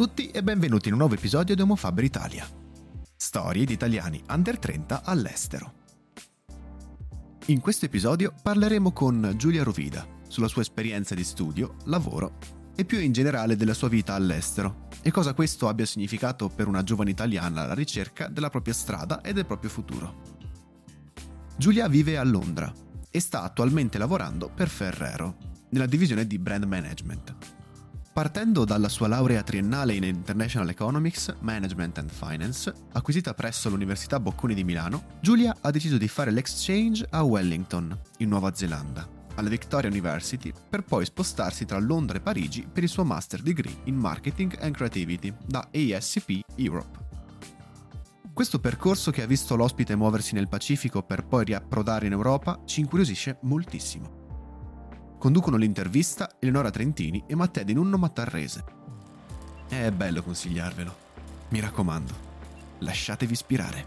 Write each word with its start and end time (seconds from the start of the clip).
Tutti 0.00 0.30
e 0.30 0.42
benvenuti 0.42 0.86
in 0.86 0.94
un 0.94 1.00
nuovo 1.00 1.12
episodio 1.12 1.54
di 1.54 1.60
Homofaber 1.60 2.02
Italia. 2.02 2.48
Storie 3.14 3.66
di 3.66 3.74
italiani 3.74 4.24
under 4.30 4.58
30 4.58 5.02
all'estero. 5.04 5.74
In 7.48 7.60
questo 7.60 7.84
episodio 7.84 8.32
parleremo 8.42 8.92
con 8.92 9.34
Giulia 9.36 9.62
Rovida 9.62 10.06
sulla 10.26 10.48
sua 10.48 10.62
esperienza 10.62 11.14
di 11.14 11.22
studio, 11.22 11.76
lavoro 11.84 12.38
e 12.74 12.86
più 12.86 12.98
in 12.98 13.12
generale 13.12 13.56
della 13.56 13.74
sua 13.74 13.90
vita 13.90 14.14
all'estero 14.14 14.88
e 15.02 15.10
cosa 15.10 15.34
questo 15.34 15.68
abbia 15.68 15.84
significato 15.84 16.48
per 16.48 16.66
una 16.66 16.82
giovane 16.82 17.10
italiana 17.10 17.60
alla 17.60 17.74
ricerca 17.74 18.28
della 18.28 18.48
propria 18.48 18.72
strada 18.72 19.20
e 19.20 19.34
del 19.34 19.44
proprio 19.44 19.68
futuro. 19.68 20.22
Giulia 21.58 21.88
vive 21.88 22.16
a 22.16 22.24
Londra 22.24 22.72
e 23.10 23.20
sta 23.20 23.42
attualmente 23.42 23.98
lavorando 23.98 24.48
per 24.48 24.70
Ferrero, 24.70 25.36
nella 25.68 25.84
divisione 25.84 26.26
di 26.26 26.38
brand 26.38 26.64
management. 26.64 27.59
Partendo 28.20 28.66
dalla 28.66 28.90
sua 28.90 29.08
laurea 29.08 29.42
triennale 29.42 29.94
in 29.94 30.04
International 30.04 30.68
Economics, 30.68 31.34
Management 31.40 31.96
and 31.96 32.10
Finance, 32.10 32.70
acquisita 32.92 33.32
presso 33.32 33.70
l'Università 33.70 34.20
Bocconi 34.20 34.52
di 34.52 34.62
Milano, 34.62 35.04
Giulia 35.22 35.56
ha 35.58 35.70
deciso 35.70 35.96
di 35.96 36.06
fare 36.06 36.30
l'exchange 36.30 37.06
a 37.08 37.22
Wellington, 37.22 37.98
in 38.18 38.28
Nuova 38.28 38.52
Zelanda, 38.52 39.08
alla 39.36 39.48
Victoria 39.48 39.88
University, 39.88 40.52
per 40.68 40.82
poi 40.82 41.06
spostarsi 41.06 41.64
tra 41.64 41.78
Londra 41.78 42.18
e 42.18 42.20
Parigi 42.20 42.68
per 42.70 42.82
il 42.82 42.90
suo 42.90 43.04
master 43.04 43.40
degree 43.40 43.74
in 43.84 43.94
Marketing 43.94 44.54
and 44.60 44.74
Creativity 44.74 45.34
da 45.46 45.66
ASCP 45.72 46.42
Europe. 46.56 46.98
Questo 48.34 48.60
percorso 48.60 49.10
che 49.10 49.22
ha 49.22 49.26
visto 49.26 49.56
l'ospite 49.56 49.96
muoversi 49.96 50.34
nel 50.34 50.48
Pacifico 50.48 51.02
per 51.02 51.24
poi 51.24 51.46
riapprodare 51.46 52.04
in 52.04 52.12
Europa 52.12 52.60
ci 52.66 52.80
incuriosisce 52.80 53.38
moltissimo. 53.44 54.19
Conducono 55.20 55.58
l'intervista 55.58 56.36
Eleonora 56.38 56.70
Trentini 56.70 57.24
e 57.26 57.34
Matteo 57.34 57.62
Di 57.62 57.74
Nunno 57.74 57.98
Mattarrese. 57.98 58.64
È 59.68 59.90
bello 59.90 60.22
consigliarvelo. 60.22 60.96
Mi 61.50 61.60
raccomando, 61.60 62.14
lasciatevi 62.78 63.30
ispirare. 63.30 63.84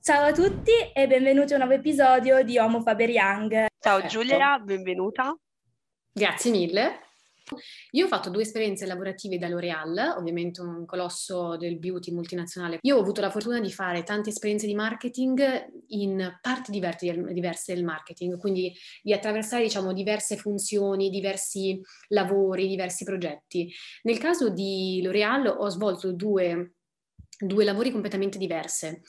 Ciao 0.00 0.24
a 0.24 0.32
tutti 0.32 0.70
e 0.94 1.06
benvenuti 1.06 1.52
a 1.52 1.56
un 1.56 1.64
nuovo 1.66 1.78
episodio 1.78 2.42
di 2.42 2.56
Homo 2.56 2.80
Faber 2.80 3.10
Young. 3.10 3.66
Ciao 3.78 4.06
Giulia, 4.06 4.58
benvenuta. 4.58 5.36
Grazie 6.10 6.50
mille. 6.50 7.00
Io 7.92 8.04
ho 8.04 8.08
fatto 8.08 8.30
due 8.30 8.42
esperienze 8.42 8.86
lavorative 8.86 9.38
da 9.38 9.48
L'Oreal, 9.48 10.14
ovviamente 10.16 10.60
un 10.60 10.84
colosso 10.86 11.56
del 11.56 11.78
beauty 11.78 12.12
multinazionale. 12.12 12.78
Io 12.82 12.96
ho 12.96 13.00
avuto 13.00 13.20
la 13.20 13.30
fortuna 13.30 13.60
di 13.60 13.70
fare 13.72 14.02
tante 14.02 14.30
esperienze 14.30 14.66
di 14.66 14.74
marketing 14.74 15.68
in 15.88 16.38
parti 16.40 16.70
diverse 16.70 17.74
del 17.74 17.84
marketing, 17.84 18.38
quindi 18.38 18.72
di 19.02 19.12
attraversare 19.12 19.62
diciamo 19.62 19.92
diverse 19.92 20.36
funzioni, 20.36 21.10
diversi 21.10 21.80
lavori, 22.08 22.68
diversi 22.68 23.04
progetti. 23.04 23.72
Nel 24.02 24.18
caso 24.18 24.48
di 24.48 25.00
L'Oreal 25.02 25.46
ho 25.46 25.68
svolto 25.68 26.12
due, 26.12 26.74
due 27.38 27.64
lavori 27.64 27.90
completamente 27.90 28.38
diversi. 28.38 29.00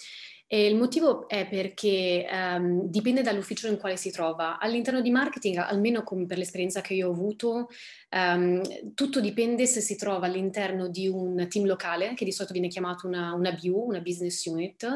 E 0.54 0.68
il 0.68 0.76
motivo 0.76 1.28
è 1.28 1.48
perché 1.48 2.28
um, 2.32 2.84
dipende 2.84 3.23
dall'ufficio 3.23 3.68
in 3.68 3.80
quale 3.80 3.98
si 3.98 4.12
trova. 4.12 4.60
All'interno 4.60 5.02
di 5.02 5.10
marketing, 5.10 5.58
almeno 5.58 6.04
per 6.28 6.38
l'esperienza 6.38 6.82
che 6.82 6.94
io 6.94 7.08
ho 7.08 7.12
avuto, 7.12 7.70
um, 8.12 8.62
tutto 8.94 9.20
dipende 9.20 9.66
se 9.66 9.82
si 9.82 9.95
trova 9.95 10.28
all'interno 10.28 10.90
di 10.90 11.08
un 11.08 11.48
team 11.50 11.66
locale, 11.66 12.14
che 12.14 12.23
di 12.23 12.32
solito 12.32 12.54
viene 12.54 12.68
chiamato 12.68 13.08
una, 13.08 13.33
una 13.33 13.52
BU, 13.52 13.86
una 13.88 14.02
business 14.02 14.45
unit, 14.45 14.88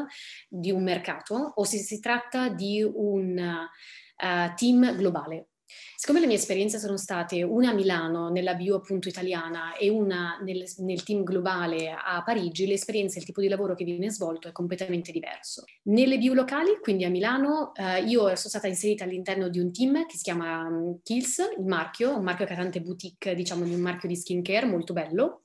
di 0.48 0.70
un 0.70 0.84
mercato, 0.84 1.54
o 1.56 1.64
se 1.64 1.78
si 1.78 1.98
tratta 1.98 2.50
di 2.50 2.80
un 2.80 3.36
uh, 3.36 4.54
team 4.54 4.94
globale. 4.96 5.47
Siccome 5.96 6.20
le 6.20 6.26
mie 6.26 6.36
esperienze 6.36 6.78
sono 6.78 6.96
state 6.96 7.42
una 7.42 7.70
a 7.70 7.74
Milano, 7.74 8.30
nella 8.30 8.54
bio 8.54 8.76
appunto 8.76 9.08
italiana, 9.08 9.76
e 9.76 9.88
una 9.88 10.38
nel, 10.42 10.64
nel 10.78 11.02
team 11.02 11.22
globale 11.22 11.90
a 11.90 12.22
Parigi, 12.24 12.66
l'esperienza 12.66 13.16
e 13.16 13.20
il 13.20 13.26
tipo 13.26 13.40
di 13.40 13.48
lavoro 13.48 13.74
che 13.74 13.84
viene 13.84 14.10
svolto 14.10 14.48
è 14.48 14.52
completamente 14.52 15.12
diverso. 15.12 15.64
Nelle 15.84 16.18
bio 16.18 16.34
locali, 16.34 16.78
quindi 16.80 17.04
a 17.04 17.10
Milano, 17.10 17.74
eh, 17.74 18.02
io 18.02 18.20
sono 18.20 18.36
stata 18.36 18.66
inserita 18.66 19.04
all'interno 19.04 19.48
di 19.48 19.58
un 19.58 19.72
team 19.72 20.06
che 20.06 20.16
si 20.16 20.22
chiama 20.22 20.66
um, 20.66 21.00
Kills, 21.02 21.38
il 21.58 21.64
marchio, 21.64 22.16
un 22.16 22.24
marchio 22.24 22.46
che 22.46 22.52
ha 22.52 22.56
tante 22.56 22.80
boutique, 22.80 23.34
diciamo 23.34 23.64
di 23.64 23.74
un 23.74 23.80
marchio 23.80 24.08
di 24.08 24.16
skincare 24.16 24.66
molto 24.66 24.92
bello, 24.92 25.42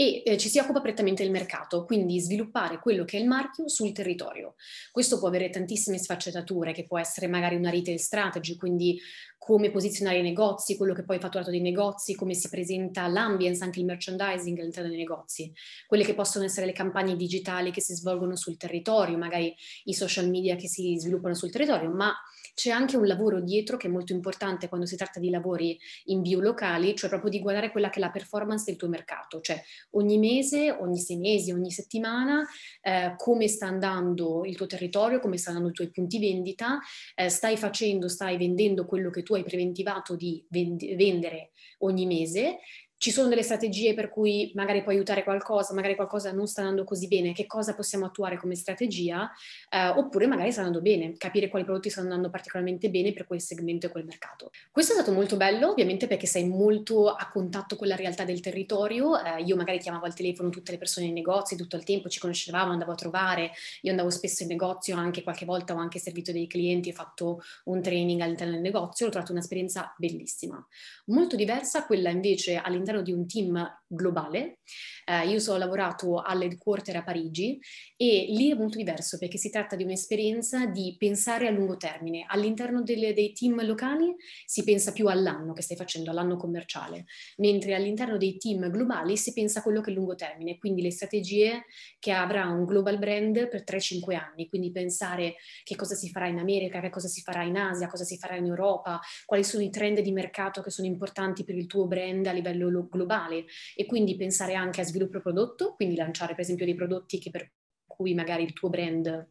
e 0.00 0.22
eh, 0.24 0.36
ci 0.36 0.48
si 0.48 0.60
occupa 0.60 0.80
prettamente 0.80 1.24
del 1.24 1.32
mercato, 1.32 1.84
quindi 1.84 2.20
sviluppare 2.20 2.78
quello 2.78 3.04
che 3.04 3.18
è 3.18 3.20
il 3.20 3.26
marchio 3.26 3.66
sul 3.66 3.90
territorio. 3.90 4.54
Questo 4.92 5.18
può 5.18 5.26
avere 5.26 5.50
tantissime 5.50 5.98
sfaccettature, 5.98 6.70
che 6.70 6.86
può 6.86 7.00
essere 7.00 7.26
magari 7.26 7.56
una 7.56 7.68
retail 7.68 7.98
strategy, 7.98 8.54
quindi 8.54 8.96
come 9.36 9.72
posizionare 9.72 10.18
i 10.18 10.22
negozi, 10.22 10.76
quello 10.76 10.94
che 10.94 11.02
poi 11.02 11.16
è 11.16 11.20
fatturato 11.20 11.50
dei 11.50 11.60
negozi, 11.60 12.14
come 12.14 12.34
si 12.34 12.48
presenta 12.48 13.08
l'ambience, 13.08 13.64
anche 13.64 13.80
il 13.80 13.86
merchandising 13.86 14.60
all'interno 14.60 14.88
dei 14.88 14.98
negozi, 14.98 15.52
quelle 15.88 16.04
che 16.04 16.14
possono 16.14 16.44
essere 16.44 16.66
le 16.66 16.72
campagne 16.72 17.16
digitali 17.16 17.72
che 17.72 17.80
si 17.80 17.94
svolgono 17.94 18.36
sul 18.36 18.56
territorio, 18.56 19.18
magari 19.18 19.52
i 19.84 19.94
social 19.94 20.28
media 20.28 20.54
che 20.54 20.68
si 20.68 20.96
sviluppano 20.96 21.34
sul 21.34 21.50
territorio, 21.50 21.90
ma 21.90 22.14
c'è 22.58 22.70
anche 22.70 22.96
un 22.96 23.06
lavoro 23.06 23.40
dietro 23.40 23.76
che 23.76 23.86
è 23.86 23.90
molto 23.90 24.12
importante 24.12 24.68
quando 24.68 24.84
si 24.84 24.96
tratta 24.96 25.20
di 25.20 25.30
lavori 25.30 25.78
in 26.06 26.22
biolocali, 26.22 26.96
cioè 26.96 27.08
proprio 27.08 27.30
di 27.30 27.40
guardare 27.40 27.70
quella 27.70 27.88
che 27.88 28.00
è 28.00 28.02
la 28.02 28.10
performance 28.10 28.64
del 28.66 28.74
tuo 28.74 28.88
mercato, 28.88 29.40
cioè 29.40 29.62
ogni 29.92 30.18
mese, 30.18 30.70
ogni 30.70 30.98
sei 30.98 31.16
mesi, 31.18 31.52
ogni 31.52 31.70
settimana, 31.70 32.46
eh, 32.80 33.14
come 33.16 33.48
sta 33.48 33.66
andando 33.66 34.44
il 34.44 34.56
tuo 34.56 34.66
territorio, 34.66 35.20
come 35.20 35.38
stanno 35.38 35.68
i 35.68 35.72
tuoi 35.72 35.90
punti 35.90 36.18
vendita, 36.18 36.78
eh, 37.14 37.28
stai 37.28 37.56
facendo, 37.56 38.08
stai 38.08 38.36
vendendo 38.36 38.84
quello 38.84 39.10
che 39.10 39.22
tu 39.22 39.34
hai 39.34 39.42
preventivato 39.42 40.16
di 40.16 40.44
vend- 40.50 40.94
vendere 40.96 41.52
ogni 41.78 42.06
mese, 42.06 42.58
ci 42.98 43.12
sono 43.12 43.28
delle 43.28 43.44
strategie 43.44 43.94
per 43.94 44.08
cui 44.10 44.50
magari 44.54 44.82
puoi 44.82 44.96
aiutare 44.96 45.22
qualcosa, 45.22 45.72
magari 45.72 45.94
qualcosa 45.94 46.32
non 46.32 46.48
sta 46.48 46.62
andando 46.62 46.82
così 46.82 47.06
bene, 47.06 47.32
che 47.32 47.46
cosa 47.46 47.74
possiamo 47.74 48.06
attuare 48.06 48.36
come 48.36 48.56
strategia, 48.56 49.30
eh, 49.70 49.88
oppure 49.88 50.26
magari 50.26 50.50
sta 50.50 50.62
andando 50.62 50.82
bene, 50.82 51.14
capire 51.16 51.48
quali 51.48 51.64
prodotti 51.64 51.90
stanno 51.90 52.08
andando 52.08 52.28
particolarmente 52.28 52.90
bene 52.90 53.12
per 53.12 53.24
quel 53.24 53.40
segmento 53.40 53.86
e 53.86 53.90
quel 53.90 54.04
mercato. 54.04 54.50
Questo 54.72 54.92
è 54.92 54.94
stato 54.96 55.12
molto 55.12 55.36
bello, 55.36 55.70
ovviamente 55.70 56.08
perché 56.08 56.26
sei 56.26 56.48
molto 56.48 57.08
a 57.08 57.30
contatto 57.30 57.76
con 57.76 57.86
la 57.86 57.94
realtà 57.94 58.24
del 58.24 58.40
territorio, 58.40 59.16
eh, 59.22 59.42
io 59.42 59.54
magari 59.54 59.78
chiamavo 59.78 60.04
al 60.04 60.14
telefono 60.14 60.50
tutte 60.50 60.72
le 60.72 60.78
persone 60.78 61.06
nei 61.06 61.14
negozi 61.14 61.54
tutto 61.54 61.76
il 61.76 61.84
tempo, 61.84 62.08
ci 62.08 62.18
conoscevamo, 62.18 62.72
andavo 62.72 62.92
a 62.92 62.96
trovare, 62.96 63.52
io 63.82 63.92
andavo 63.92 64.10
spesso 64.10 64.42
in 64.42 64.48
negozio, 64.48 64.96
anche 64.96 65.22
qualche 65.22 65.44
volta 65.44 65.72
ho 65.72 65.78
anche 65.78 66.00
servito 66.00 66.32
dei 66.32 66.48
clienti, 66.48 66.90
ho 66.90 66.94
fatto 66.94 67.42
un 67.64 67.80
training 67.80 68.20
all'interno 68.22 68.54
del 68.54 68.62
negozio, 68.62 69.06
ho 69.06 69.10
trovato 69.10 69.30
un'esperienza 69.30 69.94
bellissima. 69.96 70.66
Molto 71.06 71.36
diversa 71.36 71.86
quella 71.86 72.10
invece 72.10 72.56
all'interno 72.56 72.86
all'interno 72.88 73.02
di 73.02 73.12
un 73.12 73.26
team 73.26 73.82
globale. 73.86 74.58
Eh, 75.04 75.28
io 75.28 75.52
ho 75.52 75.56
lavorato 75.56 76.20
all'headquarter 76.20 76.96
a 76.96 77.02
Parigi 77.02 77.58
e 77.96 78.26
lì 78.30 78.50
è 78.50 78.54
molto 78.54 78.76
diverso 78.76 79.18
perché 79.18 79.38
si 79.38 79.50
tratta 79.50 79.76
di 79.76 79.84
un'esperienza 79.84 80.66
di 80.66 80.94
pensare 80.98 81.46
a 81.46 81.50
lungo 81.50 81.76
termine. 81.76 82.24
All'interno 82.28 82.82
delle, 82.82 83.12
dei 83.12 83.32
team 83.32 83.64
locali 83.64 84.14
si 84.44 84.64
pensa 84.64 84.92
più 84.92 85.08
all'anno 85.08 85.52
che 85.52 85.62
stai 85.62 85.76
facendo, 85.76 86.10
all'anno 86.10 86.36
commerciale, 86.36 87.06
mentre 87.38 87.74
all'interno 87.74 88.16
dei 88.16 88.36
team 88.36 88.70
globali 88.70 89.16
si 89.16 89.32
pensa 89.32 89.60
a 89.60 89.62
quello 89.62 89.80
che 89.80 89.90
è 89.90 89.94
lungo 89.94 90.14
termine, 90.14 90.58
quindi 90.58 90.82
le 90.82 90.90
strategie 90.90 91.64
che 91.98 92.12
avrà 92.12 92.46
un 92.46 92.64
global 92.64 92.98
brand 92.98 93.48
per 93.48 93.64
3-5 93.64 94.14
anni, 94.14 94.48
quindi 94.48 94.70
pensare 94.70 95.36
che 95.64 95.76
cosa 95.76 95.94
si 95.94 96.10
farà 96.10 96.26
in 96.26 96.38
America, 96.38 96.80
che 96.80 96.90
cosa 96.90 97.08
si 97.08 97.20
farà 97.22 97.42
in 97.42 97.56
Asia, 97.56 97.88
cosa 97.88 98.04
si 98.04 98.18
farà 98.18 98.36
in 98.36 98.46
Europa, 98.46 99.00
quali 99.24 99.44
sono 99.44 99.62
i 99.62 99.70
trend 99.70 100.00
di 100.00 100.12
mercato 100.12 100.60
che 100.60 100.70
sono 100.70 100.86
importanti 100.86 101.44
per 101.44 101.56
il 101.56 101.66
tuo 101.66 101.86
brand 101.86 102.26
a 102.26 102.32
livello 102.32 102.68
globale 102.86 103.46
e 103.74 103.86
quindi 103.86 104.16
pensare 104.16 104.54
anche 104.54 104.80
a 104.82 104.84
sviluppo 104.84 105.20
prodotto, 105.20 105.74
quindi 105.74 105.96
lanciare 105.96 106.34
per 106.34 106.44
esempio 106.44 106.64
dei 106.64 106.74
prodotti 106.74 107.18
che 107.18 107.30
per 107.30 107.50
cui 107.86 108.14
magari 108.14 108.44
il 108.44 108.52
tuo 108.52 108.68
brand 108.68 109.26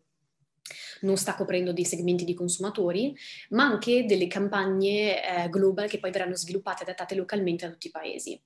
non 1.02 1.18
sta 1.18 1.36
coprendo 1.36 1.74
dei 1.74 1.86
segmenti 1.86 2.25
di 2.25 2.34
consumatori, 2.34 3.16
ma 3.50 3.66
anche 3.66 4.06
delle 4.06 4.28
campagne 4.28 5.46
eh, 5.46 5.50
global 5.50 5.90
che 5.90 6.00
poi 6.00 6.12
verranno 6.12 6.36
sviluppate 6.36 6.81
e 6.81 6.84
adattate 6.84 7.16
localmente 7.16 7.66
a 7.66 7.69
tutti 7.69 7.88
i 7.88 7.92
paesi. 7.92 8.40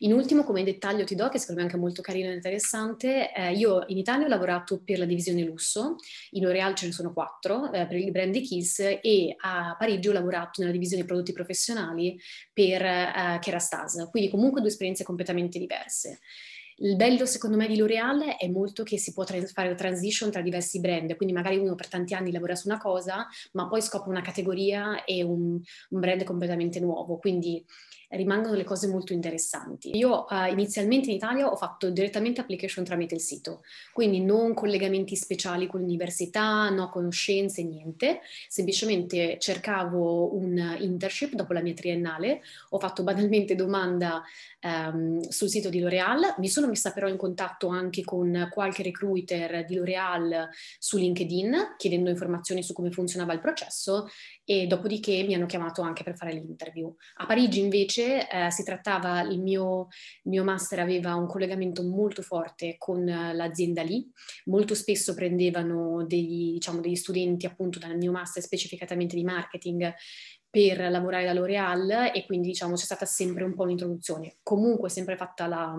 In 0.00 0.12
ultimo, 0.12 0.44
come 0.44 0.64
dettaglio 0.64 1.04
ti 1.04 1.14
do, 1.14 1.28
che 1.28 1.38
secondo 1.38 1.60
me 1.60 1.66
è 1.66 1.70
anche 1.70 1.80
molto 1.80 2.02
carino 2.02 2.30
e 2.30 2.34
interessante, 2.34 3.32
eh, 3.32 3.52
io 3.52 3.84
in 3.88 3.98
Italia 3.98 4.26
ho 4.26 4.28
lavorato 4.28 4.82
per 4.84 4.98
la 4.98 5.04
divisione 5.04 5.42
lusso, 5.42 5.96
in 6.30 6.42
L'Oreal 6.44 6.74
ce 6.74 6.86
ne 6.86 6.92
sono 6.92 7.12
quattro, 7.12 7.72
eh, 7.72 7.86
per 7.86 7.96
il 7.96 8.10
brand 8.10 8.38
Kiss, 8.40 8.80
e 8.80 9.36
a 9.38 9.76
Parigi 9.78 10.08
ho 10.08 10.12
lavorato 10.12 10.60
nella 10.60 10.72
divisione 10.72 11.04
prodotti 11.04 11.32
professionali 11.32 12.18
per 12.52 12.82
eh, 12.82 13.38
Kerastase, 13.40 14.08
quindi 14.10 14.30
comunque 14.30 14.60
due 14.60 14.70
esperienze 14.70 15.04
completamente 15.04 15.58
diverse. 15.58 16.20
Il 16.78 16.96
bello 16.96 17.24
secondo 17.24 17.56
me 17.56 17.68
di 17.68 17.76
L'Oreal 17.76 18.36
è 18.36 18.48
molto 18.48 18.82
che 18.82 18.98
si 18.98 19.12
può 19.12 19.24
tra- 19.24 19.40
fare 19.46 19.68
la 19.68 19.74
transition 19.74 20.30
tra 20.30 20.42
diversi 20.42 20.80
brand, 20.80 21.14
quindi 21.16 21.34
magari 21.34 21.56
uno 21.56 21.74
per 21.74 21.88
tanti 21.88 22.14
anni 22.14 22.32
lavora 22.32 22.54
su 22.54 22.68
una 22.68 22.78
cosa, 22.78 23.26
ma 23.52 23.68
poi 23.68 23.80
scopre 23.80 24.10
una 24.10 24.22
categoria 24.22 25.04
e 25.04 25.22
un, 25.22 25.60
un 25.90 26.00
brand 26.00 26.24
completamente 26.24 26.80
nuovo, 26.80 27.18
quindi 27.18 27.64
rimangono 28.10 28.54
le 28.54 28.64
cose 28.64 28.86
molto 28.86 29.12
interessanti. 29.12 29.96
Io 29.96 30.26
uh, 30.28 30.50
inizialmente 30.50 31.08
in 31.10 31.16
Italia 31.16 31.50
ho 31.50 31.56
fatto 31.56 31.90
direttamente 31.90 32.40
application 32.40 32.84
tramite 32.84 33.14
il 33.14 33.20
sito, 33.20 33.62
quindi 33.92 34.20
non 34.20 34.54
collegamenti 34.54 35.16
speciali 35.16 35.66
con 35.66 35.80
l'università, 35.80 36.68
no 36.70 36.88
conoscenze, 36.88 37.62
niente, 37.62 38.20
semplicemente 38.48 39.38
cercavo 39.38 40.34
un 40.34 40.76
internship 40.78 41.34
dopo 41.34 41.52
la 41.52 41.60
mia 41.60 41.74
triennale, 41.74 42.42
ho 42.70 42.78
fatto 42.78 43.02
banalmente 43.02 43.54
domanda 43.54 44.22
um, 44.62 45.20
sul 45.28 45.48
sito 45.48 45.68
di 45.68 45.80
L'Oreal, 45.80 46.34
mi 46.38 46.48
sono 46.48 46.66
messa 46.66 46.92
però 46.92 47.08
in 47.08 47.16
contatto 47.16 47.68
anche 47.68 48.02
con 48.04 48.48
qualche 48.52 48.82
recruiter 48.82 49.64
di 49.64 49.74
L'Oreal 49.74 50.48
su 50.78 50.96
LinkedIn 50.96 51.74
chiedendo 51.76 52.10
informazioni 52.10 52.62
su 52.62 52.72
come 52.72 52.90
funzionava 52.90 53.32
il 53.32 53.40
processo 53.40 54.08
e 54.44 54.66
dopodiché 54.66 55.22
mi 55.22 55.34
hanno 55.34 55.46
chiamato 55.46 55.82
anche 55.82 56.02
per 56.02 56.16
fare 56.16 56.32
l'interview. 56.32 56.94
A 57.16 57.26
Parigi 57.26 57.60
invece 57.60 57.93
eh, 58.02 58.50
si 58.50 58.62
trattava, 58.62 59.22
il 59.22 59.40
mio, 59.40 59.88
il 60.24 60.30
mio, 60.30 60.44
master 60.44 60.80
aveva 60.80 61.14
un 61.14 61.26
collegamento 61.26 61.82
molto 61.82 62.22
forte 62.22 62.76
con 62.78 63.04
l'azienda 63.04 63.82
lì, 63.82 64.10
molto 64.46 64.74
spesso 64.74 65.14
prendevano 65.14 66.04
degli, 66.06 66.52
diciamo, 66.52 66.80
degli 66.80 66.96
studenti 66.96 67.46
appunto 67.46 67.78
dal 67.78 67.96
mio 67.96 68.12
master 68.12 68.42
specificatamente 68.42 69.16
di 69.16 69.24
marketing 69.24 69.92
per 70.48 70.88
lavorare 70.88 71.24
da 71.24 71.32
L'Oreal 71.32 72.12
e 72.14 72.24
quindi 72.26 72.46
diciamo 72.48 72.74
c'è 72.74 72.84
stata 72.84 73.06
sempre 73.06 73.42
un 73.42 73.54
po' 73.54 73.64
un'introduzione. 73.64 74.36
Comunque 74.42 74.88
sempre 74.88 75.16
fatta 75.16 75.48
la, 75.48 75.74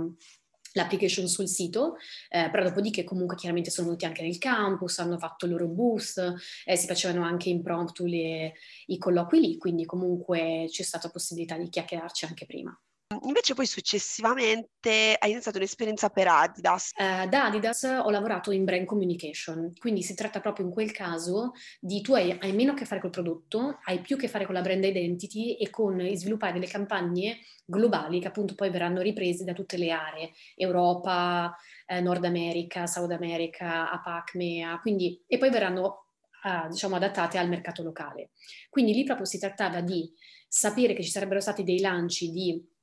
l'application 0.75 1.27
sul 1.27 1.47
sito, 1.47 1.95
eh, 2.29 2.49
però 2.51 2.63
dopodiché 2.63 3.03
comunque 3.03 3.35
chiaramente 3.35 3.69
sono 3.69 3.87
venuti 3.87 4.05
anche 4.05 4.21
nel 4.21 4.37
campus, 4.37 4.99
hanno 4.99 5.17
fatto 5.17 5.45
il 5.45 5.51
loro 5.51 5.67
boost, 5.67 6.35
eh, 6.65 6.75
si 6.75 6.85
facevano 6.85 7.25
anche 7.25 7.49
impromptu 7.49 8.05
le, 8.05 8.53
i 8.87 8.97
colloqui 8.97 9.39
lì, 9.39 9.57
quindi 9.57 9.85
comunque 9.85 10.65
c'è 10.69 10.83
stata 10.83 11.09
possibilità 11.09 11.57
di 11.57 11.69
chiacchierarci 11.69 12.25
anche 12.25 12.45
prima. 12.45 12.77
Invece 13.21 13.53
poi 13.53 13.67
successivamente 13.67 15.15
hai 15.19 15.29
iniziato 15.29 15.57
un'esperienza 15.57 16.09
per 16.09 16.27
Adidas. 16.27 16.89
Uh, 16.97 17.29
da 17.29 17.45
Adidas 17.45 17.83
ho 17.83 18.09
lavorato 18.09 18.49
in 18.49 18.63
brand 18.65 18.85
communication, 18.85 19.73
quindi 19.77 20.01
si 20.01 20.15
tratta 20.15 20.39
proprio 20.39 20.65
in 20.65 20.71
quel 20.71 20.91
caso 20.91 21.51
di 21.79 22.01
tu 22.01 22.15
hai, 22.15 22.35
hai 22.39 22.51
meno 22.53 22.71
a 22.71 22.73
che 22.73 22.85
fare 22.85 22.99
col 22.99 23.11
prodotto, 23.11 23.77
hai 23.83 24.01
più 24.01 24.15
a 24.15 24.19
che 24.19 24.27
fare 24.27 24.45
con 24.45 24.55
la 24.55 24.61
brand 24.61 24.83
identity 24.83 25.53
e 25.53 25.69
con 25.69 25.99
sviluppare 26.15 26.53
delle 26.53 26.65
campagne 26.65 27.41
globali 27.63 28.19
che 28.19 28.27
appunto 28.27 28.55
poi 28.55 28.71
verranno 28.71 29.01
riprese 29.01 29.43
da 29.43 29.53
tutte 29.53 29.77
le 29.77 29.91
aree, 29.91 30.31
Europa, 30.55 31.55
eh, 31.85 32.01
Nord 32.01 32.25
America, 32.25 32.87
South 32.87 33.11
America, 33.11 33.91
APAC, 33.91 34.33
MEA, 34.33 34.79
quindi, 34.79 35.23
e 35.27 35.37
poi 35.37 35.51
verranno 35.51 36.07
uh, 36.43 36.69
diciamo 36.69 36.95
adattate 36.95 37.37
al 37.37 37.49
mercato 37.49 37.83
locale. 37.83 38.31
Quindi 38.67 38.93
lì 38.95 39.03
proprio 39.03 39.27
si 39.27 39.37
trattava 39.37 39.81
di 39.81 40.11
sapere 40.47 40.95
che 40.95 41.03
ci 41.03 41.11
sarebbero 41.11 41.39
stati 41.39 41.63
dei 41.63 41.79
lanci 41.79 42.31
di 42.31 42.73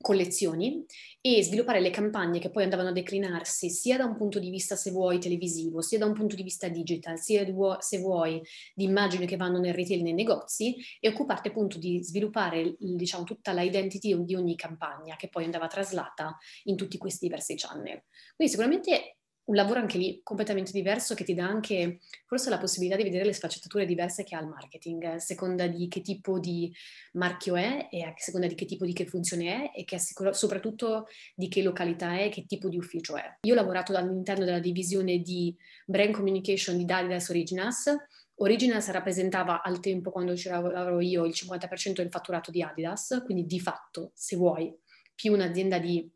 collezioni 0.00 0.84
e 1.20 1.42
sviluppare 1.42 1.80
le 1.80 1.90
campagne 1.90 2.38
che 2.38 2.50
poi 2.50 2.62
andavano 2.62 2.90
a 2.90 2.92
declinarsi 2.92 3.68
sia 3.68 3.96
da 3.96 4.04
un 4.04 4.16
punto 4.16 4.38
di 4.38 4.50
vista, 4.50 4.76
se 4.76 4.90
vuoi, 4.90 5.18
televisivo, 5.18 5.82
sia 5.82 5.98
da 5.98 6.06
un 6.06 6.14
punto 6.14 6.36
di 6.36 6.42
vista 6.42 6.68
digital, 6.68 7.18
sia 7.18 7.44
se 7.80 7.98
vuoi 7.98 8.40
di 8.74 8.84
immagini 8.84 9.26
che 9.26 9.36
vanno 9.36 9.58
nel 9.58 9.74
retail, 9.74 10.02
nei 10.02 10.14
negozi 10.14 10.76
e 11.00 11.08
occuparti 11.08 11.48
appunto 11.48 11.78
di 11.78 12.02
sviluppare, 12.02 12.76
diciamo, 12.78 13.24
tutta 13.24 13.52
la 13.52 13.62
identity 13.62 14.24
di 14.24 14.34
ogni 14.34 14.54
campagna 14.54 15.16
che 15.16 15.28
poi 15.28 15.44
andava 15.44 15.66
traslata 15.66 16.36
in 16.64 16.76
tutti 16.76 16.96
questi 16.96 17.26
diversi 17.26 17.54
channel. 17.56 18.04
Quindi 18.36 18.54
sicuramente 18.54 19.17
un 19.48 19.54
lavoro 19.54 19.80
anche 19.80 19.98
lì 19.98 20.20
completamente 20.22 20.72
diverso 20.72 21.14
che 21.14 21.24
ti 21.24 21.34
dà 21.34 21.46
anche 21.46 22.00
forse 22.26 22.50
la 22.50 22.58
possibilità 22.58 22.96
di 22.96 23.02
vedere 23.02 23.24
le 23.24 23.32
sfaccettature 23.32 23.86
diverse 23.86 24.22
che 24.22 24.36
ha 24.36 24.40
il 24.40 24.48
marketing, 24.48 25.02
a 25.04 25.18
seconda 25.18 25.66
di 25.66 25.88
che 25.88 26.02
tipo 26.02 26.38
di 26.38 26.72
marchio 27.12 27.56
è 27.56 27.88
e 27.90 28.02
a 28.02 28.12
seconda 28.16 28.46
di 28.46 28.54
che 28.54 28.66
tipo 28.66 28.84
di 28.84 28.92
che 28.92 29.06
funzione 29.06 29.70
è 29.72 29.78
e 29.78 29.84
che 29.84 29.98
soprattutto 29.98 31.06
di 31.34 31.48
che 31.48 31.62
località 31.62 32.12
è 32.12 32.24
e 32.24 32.28
che 32.28 32.44
tipo 32.46 32.68
di 32.68 32.76
ufficio 32.76 33.16
è. 33.16 33.38
Io 33.42 33.54
ho 33.54 33.56
lavorato 33.56 33.96
all'interno 33.96 34.44
della 34.44 34.60
divisione 34.60 35.20
di 35.20 35.56
brand 35.86 36.12
communication 36.12 36.76
di 36.76 36.84
Adidas 36.86 37.30
Originals. 37.30 37.96
Originals 38.40 38.90
rappresentava 38.90 39.62
al 39.62 39.80
tempo 39.80 40.10
quando 40.10 40.36
ci 40.36 40.48
lavoravo 40.48 41.00
io 41.00 41.24
il 41.24 41.32
50% 41.34 41.94
del 41.94 42.10
fatturato 42.10 42.50
di 42.50 42.62
Adidas, 42.62 43.22
quindi 43.24 43.46
di 43.46 43.58
fatto, 43.58 44.12
se 44.14 44.36
vuoi, 44.36 44.72
più 45.14 45.32
un'azienda 45.32 45.78
di 45.78 46.08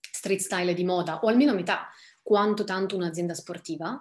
street 0.00 0.40
style 0.40 0.74
di 0.74 0.84
moda 0.84 1.18
o 1.20 1.28
almeno 1.28 1.54
metà 1.54 1.88
quanto 2.24 2.64
tanto 2.64 2.96
un'azienda 2.96 3.34
sportiva. 3.34 4.00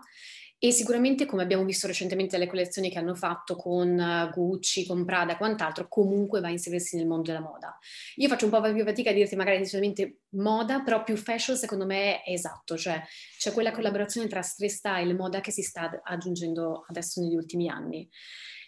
E 0.58 0.72
sicuramente, 0.72 1.26
come 1.26 1.44
abbiamo 1.44 1.66
visto 1.66 1.88
recentemente 1.88 2.38
dalle 2.38 2.50
collezioni 2.50 2.90
che 2.90 2.98
hanno 2.98 3.16
fatto 3.16 3.58
con 3.58 4.00
eh, 4.00 4.30
Gucci, 4.34 4.86
con 4.86 5.04
Prada 5.04 5.34
e 5.34 5.38
quant'altro, 5.38 5.90
comunque 5.90 6.40
va 6.40 6.48
a 6.48 6.52
inserirsi 6.52 6.96
nel 6.96 7.06
mondo 7.06 7.24
della 7.24 7.42
moda. 7.42 7.78
Io 8.16 8.30
faccio 8.30 8.46
un 8.46 8.52
po' 8.52 8.62
più 8.62 8.86
fatica 8.86 9.10
a 9.10 9.14
dirti 9.14 9.36
magari 9.36 9.66
solamente 9.66 10.20
moda, 10.36 10.80
però 10.80 11.04
più 11.04 11.18
fashion 11.18 11.58
secondo 11.58 11.86
me 11.86 12.24
è 12.24 12.32
esatto, 12.32 12.78
cioè 12.78 13.04
c'è 13.38 13.52
quella 13.52 13.72
collaborazione 13.72 14.30
tra 14.30 14.42
street 14.42 14.72
style 14.72 15.12
e 15.12 15.16
moda 15.16 15.42
che 15.42 15.52
si 15.52 15.64
sta 15.64 16.00
aggiungendo 16.02 16.86
adesso 16.88 17.20
negli 17.20 17.36
ultimi 17.36 17.68
anni. 17.68 18.10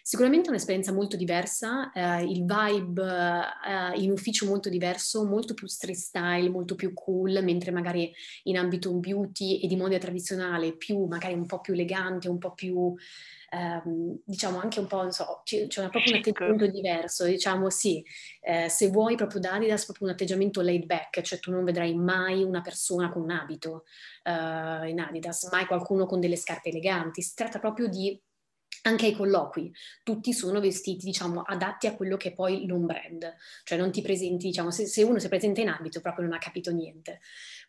Sicuramente 0.08 0.46
è 0.46 0.50
un'esperienza 0.50 0.92
molto 0.92 1.16
diversa, 1.16 1.90
eh, 1.90 2.22
il 2.22 2.44
vibe 2.44 3.02
eh, 3.02 4.00
in 4.00 4.12
ufficio 4.12 4.46
molto 4.46 4.68
diverso, 4.68 5.26
molto 5.26 5.52
più 5.52 5.66
street 5.66 5.98
style, 5.98 6.48
molto 6.48 6.76
più 6.76 6.94
cool, 6.94 7.42
mentre 7.42 7.72
magari 7.72 8.14
in 8.44 8.56
ambito 8.56 8.94
beauty 8.94 9.58
e 9.58 9.66
di 9.66 9.74
moda 9.74 9.98
tradizionale 9.98 10.76
più 10.76 11.06
magari 11.06 11.34
un 11.34 11.44
po' 11.44 11.60
più 11.60 11.72
elegante, 11.72 12.28
un 12.28 12.38
po' 12.38 12.54
più 12.54 12.94
ehm, 13.50 14.20
diciamo 14.24 14.60
anche 14.60 14.78
un 14.78 14.86
po', 14.86 15.02
non 15.02 15.10
so, 15.10 15.40
c'è, 15.42 15.66
c'è 15.66 15.88
proprio 15.88 16.12
un 16.12 16.18
atteggiamento 16.20 16.66
diverso, 16.68 17.24
diciamo 17.24 17.68
sì, 17.68 18.00
eh, 18.42 18.68
se 18.68 18.90
vuoi 18.90 19.16
proprio 19.16 19.40
da 19.40 19.54
Adidas 19.54 19.86
proprio 19.86 20.06
un 20.06 20.12
atteggiamento 20.12 20.60
laid 20.60 20.86
back, 20.86 21.20
cioè 21.22 21.40
tu 21.40 21.50
non 21.50 21.64
vedrai 21.64 21.96
mai 21.96 22.44
una 22.44 22.60
persona 22.60 23.10
con 23.10 23.22
un 23.22 23.32
abito 23.32 23.82
uh, 24.22 24.86
in 24.86 25.00
Adidas, 25.00 25.48
mai 25.50 25.66
qualcuno 25.66 26.06
con 26.06 26.20
delle 26.20 26.36
scarpe 26.36 26.68
eleganti, 26.68 27.22
si 27.22 27.34
tratta 27.34 27.58
proprio 27.58 27.88
di 27.88 28.16
anche 28.86 29.06
ai 29.06 29.12
colloqui, 29.12 29.72
tutti 30.02 30.32
sono 30.32 30.60
vestiti, 30.60 31.06
diciamo, 31.06 31.42
adatti 31.42 31.86
a 31.86 31.94
quello 31.94 32.16
che 32.16 32.28
è 32.28 32.32
poi 32.32 32.66
l'home 32.66 32.86
brand, 32.86 33.34
cioè 33.64 33.78
non 33.78 33.90
ti 33.90 34.00
presenti, 34.00 34.46
diciamo, 34.46 34.70
se, 34.70 34.86
se, 34.86 35.02
uno 35.02 35.18
si 35.18 35.28
presenta 35.28 35.60
in 35.60 35.68
abito 35.68 36.00
proprio 36.00 36.24
non 36.24 36.34
ha 36.34 36.38
capito 36.38 36.70
niente. 36.70 37.20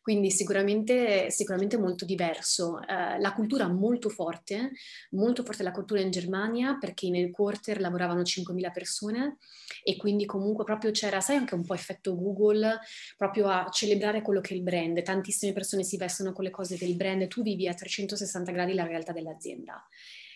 Quindi 0.01 0.31
sicuramente, 0.31 1.29
sicuramente 1.31 1.77
molto 1.77 2.05
diverso. 2.05 2.79
Eh, 2.81 3.19
la 3.19 3.33
cultura 3.33 3.67
molto 3.67 4.09
forte, 4.09 4.71
molto 5.11 5.43
forte 5.43 5.63
la 5.63 5.71
cultura 5.71 5.99
in 5.99 6.11
Germania 6.11 6.77
perché 6.79 7.09
nel 7.09 7.31
quarter 7.31 7.81
lavoravano 7.81 8.21
5.000 8.21 8.71
persone 8.71 9.37
e 9.83 9.97
quindi 9.97 10.25
comunque 10.25 10.63
proprio 10.63 10.91
c'era, 10.91 11.19
sai, 11.19 11.35
anche 11.37 11.55
un 11.55 11.65
po' 11.65 11.73
effetto 11.73 12.15
Google, 12.15 12.79
proprio 13.17 13.47
a 13.47 13.67
celebrare 13.69 14.21
quello 14.21 14.39
che 14.39 14.53
è 14.53 14.57
il 14.57 14.63
brand. 14.63 15.01
Tantissime 15.01 15.51
persone 15.51 15.83
si 15.83 15.97
vestono 15.97 16.31
con 16.31 16.43
le 16.45 16.51
cose 16.51 16.77
del 16.77 16.95
brand, 16.95 17.27
tu 17.27 17.41
vivi 17.41 17.67
a 17.67 17.73
360 17.73 18.51
gradi 18.51 18.73
la 18.73 18.85
realtà 18.85 19.11
dell'azienda 19.11 19.83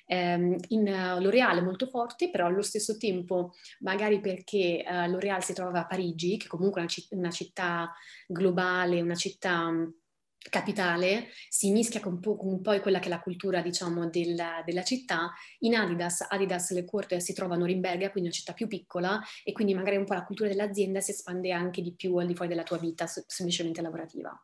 ehm, 0.05 0.55
in 0.69 0.87
uh, 0.87 1.21
L'Oreal 1.21 1.63
molto 1.63 1.87
forte, 1.87 2.29
però 2.29 2.47
allo 2.47 2.61
stesso 2.61 2.97
tempo, 2.97 3.53
magari 3.79 4.19
perché 4.19 4.83
uh, 4.85 5.09
L'Oreal 5.09 5.43
si 5.43 5.53
trova 5.53 5.81
a 5.81 5.87
Parigi, 5.87 6.37
che 6.37 6.47
comunque 6.47 6.81
è 6.81 6.83
una, 6.83 6.91
citt- 6.91 7.13
una 7.13 7.31
città 7.31 7.93
globale, 8.27 9.01
una 9.01 9.15
città 9.15 9.67
um, 9.67 9.93
capitale, 10.49 11.27
si 11.49 11.71
mischia 11.71 11.99
con, 11.99 12.19
po- 12.19 12.35
con 12.35 12.61
poi 12.61 12.79
quella 12.79 12.99
che 12.99 13.05
è 13.05 13.09
la 13.09 13.21
cultura, 13.21 13.61
diciamo, 13.61 14.09
della, 14.09 14.63
della 14.65 14.83
città. 14.83 15.31
In 15.59 15.75
Adidas, 15.75 16.25
Adidas 16.27 16.71
le 16.71 16.83
corte 16.85 17.19
si 17.19 17.33
trovano 17.33 17.57
a 17.57 17.59
Norimberga, 17.59 18.09
quindi 18.09 18.29
una 18.29 18.37
città 18.37 18.53
più 18.53 18.67
piccola, 18.67 19.21
e 19.43 19.51
quindi 19.51 19.73
magari 19.73 19.97
un 19.97 20.05
po' 20.05 20.13
la 20.13 20.25
cultura 20.25 20.49
dell'azienda 20.49 20.99
si 20.99 21.11
espande 21.11 21.51
anche 21.51 21.81
di 21.81 21.93
più 21.93 22.15
al 22.17 22.27
di 22.27 22.35
fuori 22.35 22.49
della 22.49 22.63
tua 22.63 22.77
vita 22.77 23.05
semplicemente 23.07 23.81
lavorativa. 23.81 24.35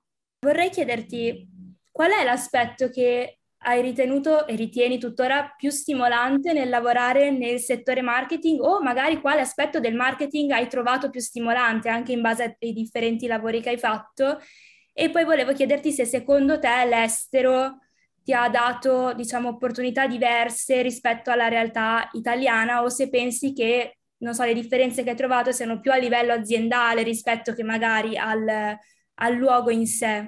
Vorrei 0.45 0.69
chiederti 0.69 1.49
qual 1.91 2.11
è 2.11 2.23
l'aspetto 2.23 2.89
che 2.89 3.36
hai 3.59 3.81
ritenuto 3.81 4.47
e 4.47 4.55
ritieni 4.55 4.97
tuttora 4.99 5.53
più 5.57 5.69
stimolante 5.69 6.53
nel 6.53 6.69
lavorare 6.69 7.31
nel 7.31 7.59
settore 7.59 8.01
marketing 8.01 8.61
o 8.61 8.81
magari 8.81 9.19
quale 9.19 9.41
aspetto 9.41 9.79
del 9.79 9.95
marketing 9.95 10.51
hai 10.51 10.67
trovato 10.67 11.09
più 11.09 11.19
stimolante 11.19 11.89
anche 11.89 12.11
in 12.11 12.21
base 12.21 12.57
ai 12.59 12.73
differenti 12.73 13.27
lavori 13.27 13.61
che 13.61 13.69
hai 13.69 13.77
fatto? 13.77 14.39
E 14.93 15.09
poi 15.09 15.25
volevo 15.25 15.53
chiederti 15.53 15.91
se 15.91 16.05
secondo 16.05 16.59
te 16.59 16.85
l'estero 16.85 17.79
ti 18.23 18.33
ha 18.33 18.49
dato, 18.49 19.13
diciamo, 19.13 19.49
opportunità 19.49 20.05
diverse 20.05 20.81
rispetto 20.81 21.31
alla 21.31 21.47
realtà 21.47 22.09
italiana 22.13 22.83
o 22.83 22.89
se 22.89 23.09
pensi 23.09 23.53
che, 23.53 23.99
non 24.17 24.33
so, 24.33 24.43
le 24.43 24.53
differenze 24.53 25.03
che 25.03 25.11
hai 25.11 25.15
trovato 25.15 25.51
siano 25.53 25.79
più 25.79 25.91
a 25.91 25.97
livello 25.97 26.33
aziendale 26.33 27.03
rispetto 27.03 27.53
che 27.53 27.63
magari 27.63 28.17
al, 28.17 28.77
al 29.15 29.33
luogo 29.33 29.69
in 29.69 29.87
sé. 29.87 30.27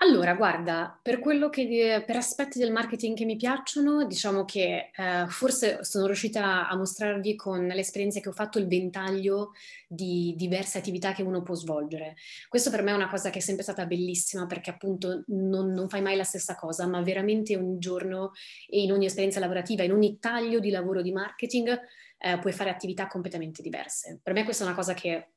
Allora, 0.00 0.34
guarda, 0.34 0.98
per 1.02 1.20
che 1.48 2.02
per 2.06 2.16
aspetti 2.16 2.58
del 2.58 2.70
marketing 2.70 3.16
che 3.16 3.24
mi 3.24 3.36
piacciono, 3.36 4.04
diciamo 4.04 4.44
che 4.44 4.90
eh, 4.94 5.24
forse 5.28 5.82
sono 5.84 6.04
riuscita 6.04 6.68
a 6.68 6.76
mostrarvi 6.76 7.34
con 7.34 7.66
l'esperienza 7.66 8.20
che 8.20 8.28
ho 8.28 8.32
fatto 8.32 8.58
il 8.58 8.66
ventaglio 8.66 9.52
di 9.88 10.34
diverse 10.36 10.76
attività 10.76 11.12
che 11.14 11.22
uno 11.22 11.40
può 11.40 11.54
svolgere. 11.54 12.16
Questo 12.46 12.68
per 12.68 12.82
me 12.82 12.90
è 12.90 12.94
una 12.94 13.08
cosa 13.08 13.30
che 13.30 13.38
è 13.38 13.40
sempre 13.40 13.62
stata 13.62 13.86
bellissima 13.86 14.44
perché 14.44 14.68
appunto 14.68 15.24
non, 15.28 15.72
non 15.72 15.88
fai 15.88 16.02
mai 16.02 16.16
la 16.16 16.24
stessa 16.24 16.56
cosa, 16.56 16.86
ma 16.86 17.00
veramente 17.00 17.56
ogni 17.56 17.78
giorno 17.78 18.32
e 18.68 18.82
in 18.82 18.92
ogni 18.92 19.06
esperienza 19.06 19.40
lavorativa, 19.40 19.82
in 19.82 19.92
ogni 19.92 20.18
taglio 20.18 20.60
di 20.60 20.68
lavoro 20.68 21.00
di 21.00 21.12
marketing, 21.12 21.80
eh, 22.18 22.38
puoi 22.38 22.52
fare 22.52 22.68
attività 22.68 23.06
completamente 23.06 23.62
diverse. 23.62 24.20
Per 24.22 24.34
me 24.34 24.44
questa 24.44 24.64
è 24.64 24.66
una 24.66 24.76
cosa 24.76 24.92
che 24.92 25.35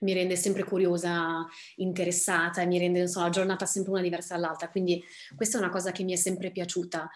mi 0.00 0.12
rende 0.12 0.36
sempre 0.36 0.64
curiosa, 0.64 1.46
interessata 1.76 2.62
e 2.62 2.66
mi 2.66 2.78
rende 2.78 3.00
insomma, 3.00 3.26
la 3.26 3.32
giornata 3.32 3.66
sempre 3.66 3.92
una 3.92 4.02
diversa 4.02 4.34
dall'altra. 4.34 4.68
Quindi 4.68 5.02
questa 5.34 5.58
è 5.58 5.60
una 5.60 5.70
cosa 5.70 5.92
che 5.92 6.04
mi 6.04 6.12
è 6.12 6.16
sempre 6.16 6.50
piaciuta. 6.50 7.08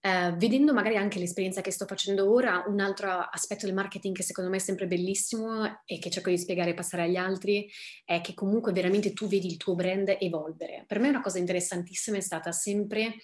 Eh, 0.00 0.32
vedendo 0.36 0.72
magari 0.72 0.96
anche 0.96 1.18
l'esperienza 1.18 1.60
che 1.60 1.72
sto 1.72 1.84
facendo 1.84 2.30
ora, 2.30 2.64
un 2.68 2.78
altro 2.78 3.10
aspetto 3.10 3.66
del 3.66 3.74
marketing 3.74 4.14
che 4.14 4.22
secondo 4.22 4.50
me 4.50 4.58
è 4.58 4.60
sempre 4.60 4.86
bellissimo 4.86 5.82
e 5.84 5.98
che 5.98 6.10
cerco 6.10 6.30
di 6.30 6.38
spiegare 6.38 6.70
e 6.70 6.74
passare 6.74 7.02
agli 7.04 7.16
altri 7.16 7.68
è 8.04 8.20
che 8.20 8.34
comunque 8.34 8.72
veramente 8.72 9.12
tu 9.12 9.26
vedi 9.26 9.48
il 9.48 9.56
tuo 9.56 9.74
brand 9.74 10.16
evolvere. 10.20 10.84
Per 10.86 11.00
me 11.00 11.08
una 11.08 11.22
cosa 11.22 11.38
interessantissima 11.38 12.18
è 12.18 12.20
stata 12.20 12.52
sempre 12.52 13.16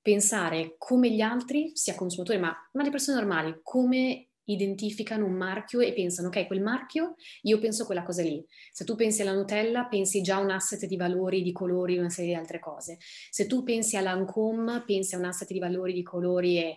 pensare 0.00 0.74
come 0.78 1.10
gli 1.10 1.20
altri, 1.20 1.72
sia 1.74 1.94
consumatori 1.94 2.38
ma, 2.38 2.54
ma 2.72 2.82
le 2.82 2.90
persone 2.90 3.18
normali, 3.18 3.58
come 3.62 4.28
identificano 4.46 5.24
un 5.24 5.32
marchio 5.32 5.80
e 5.80 5.92
pensano, 5.92 6.28
ok, 6.28 6.46
quel 6.46 6.60
marchio, 6.60 7.14
io 7.42 7.58
penso 7.58 7.86
quella 7.86 8.02
cosa 8.02 8.22
lì. 8.22 8.44
Se 8.72 8.84
tu 8.84 8.94
pensi 8.94 9.22
alla 9.22 9.32
Nutella, 9.32 9.84
pensi 9.84 10.20
già 10.20 10.36
a 10.36 10.40
un 10.40 10.50
asset 10.50 10.86
di 10.86 10.96
valori, 10.96 11.42
di 11.42 11.52
colori, 11.52 11.98
una 11.98 12.10
serie 12.10 12.32
di 12.32 12.38
altre 12.38 12.58
cose. 12.58 12.98
Se 13.30 13.46
tu 13.46 13.62
pensi 13.62 13.96
alla 13.96 14.14
Lancôme, 14.14 14.84
pensi 14.84 15.14
a 15.14 15.18
un 15.18 15.24
asset 15.24 15.50
di 15.50 15.58
valori, 15.58 15.92
di 15.92 16.02
colori 16.02 16.58
e... 16.58 16.76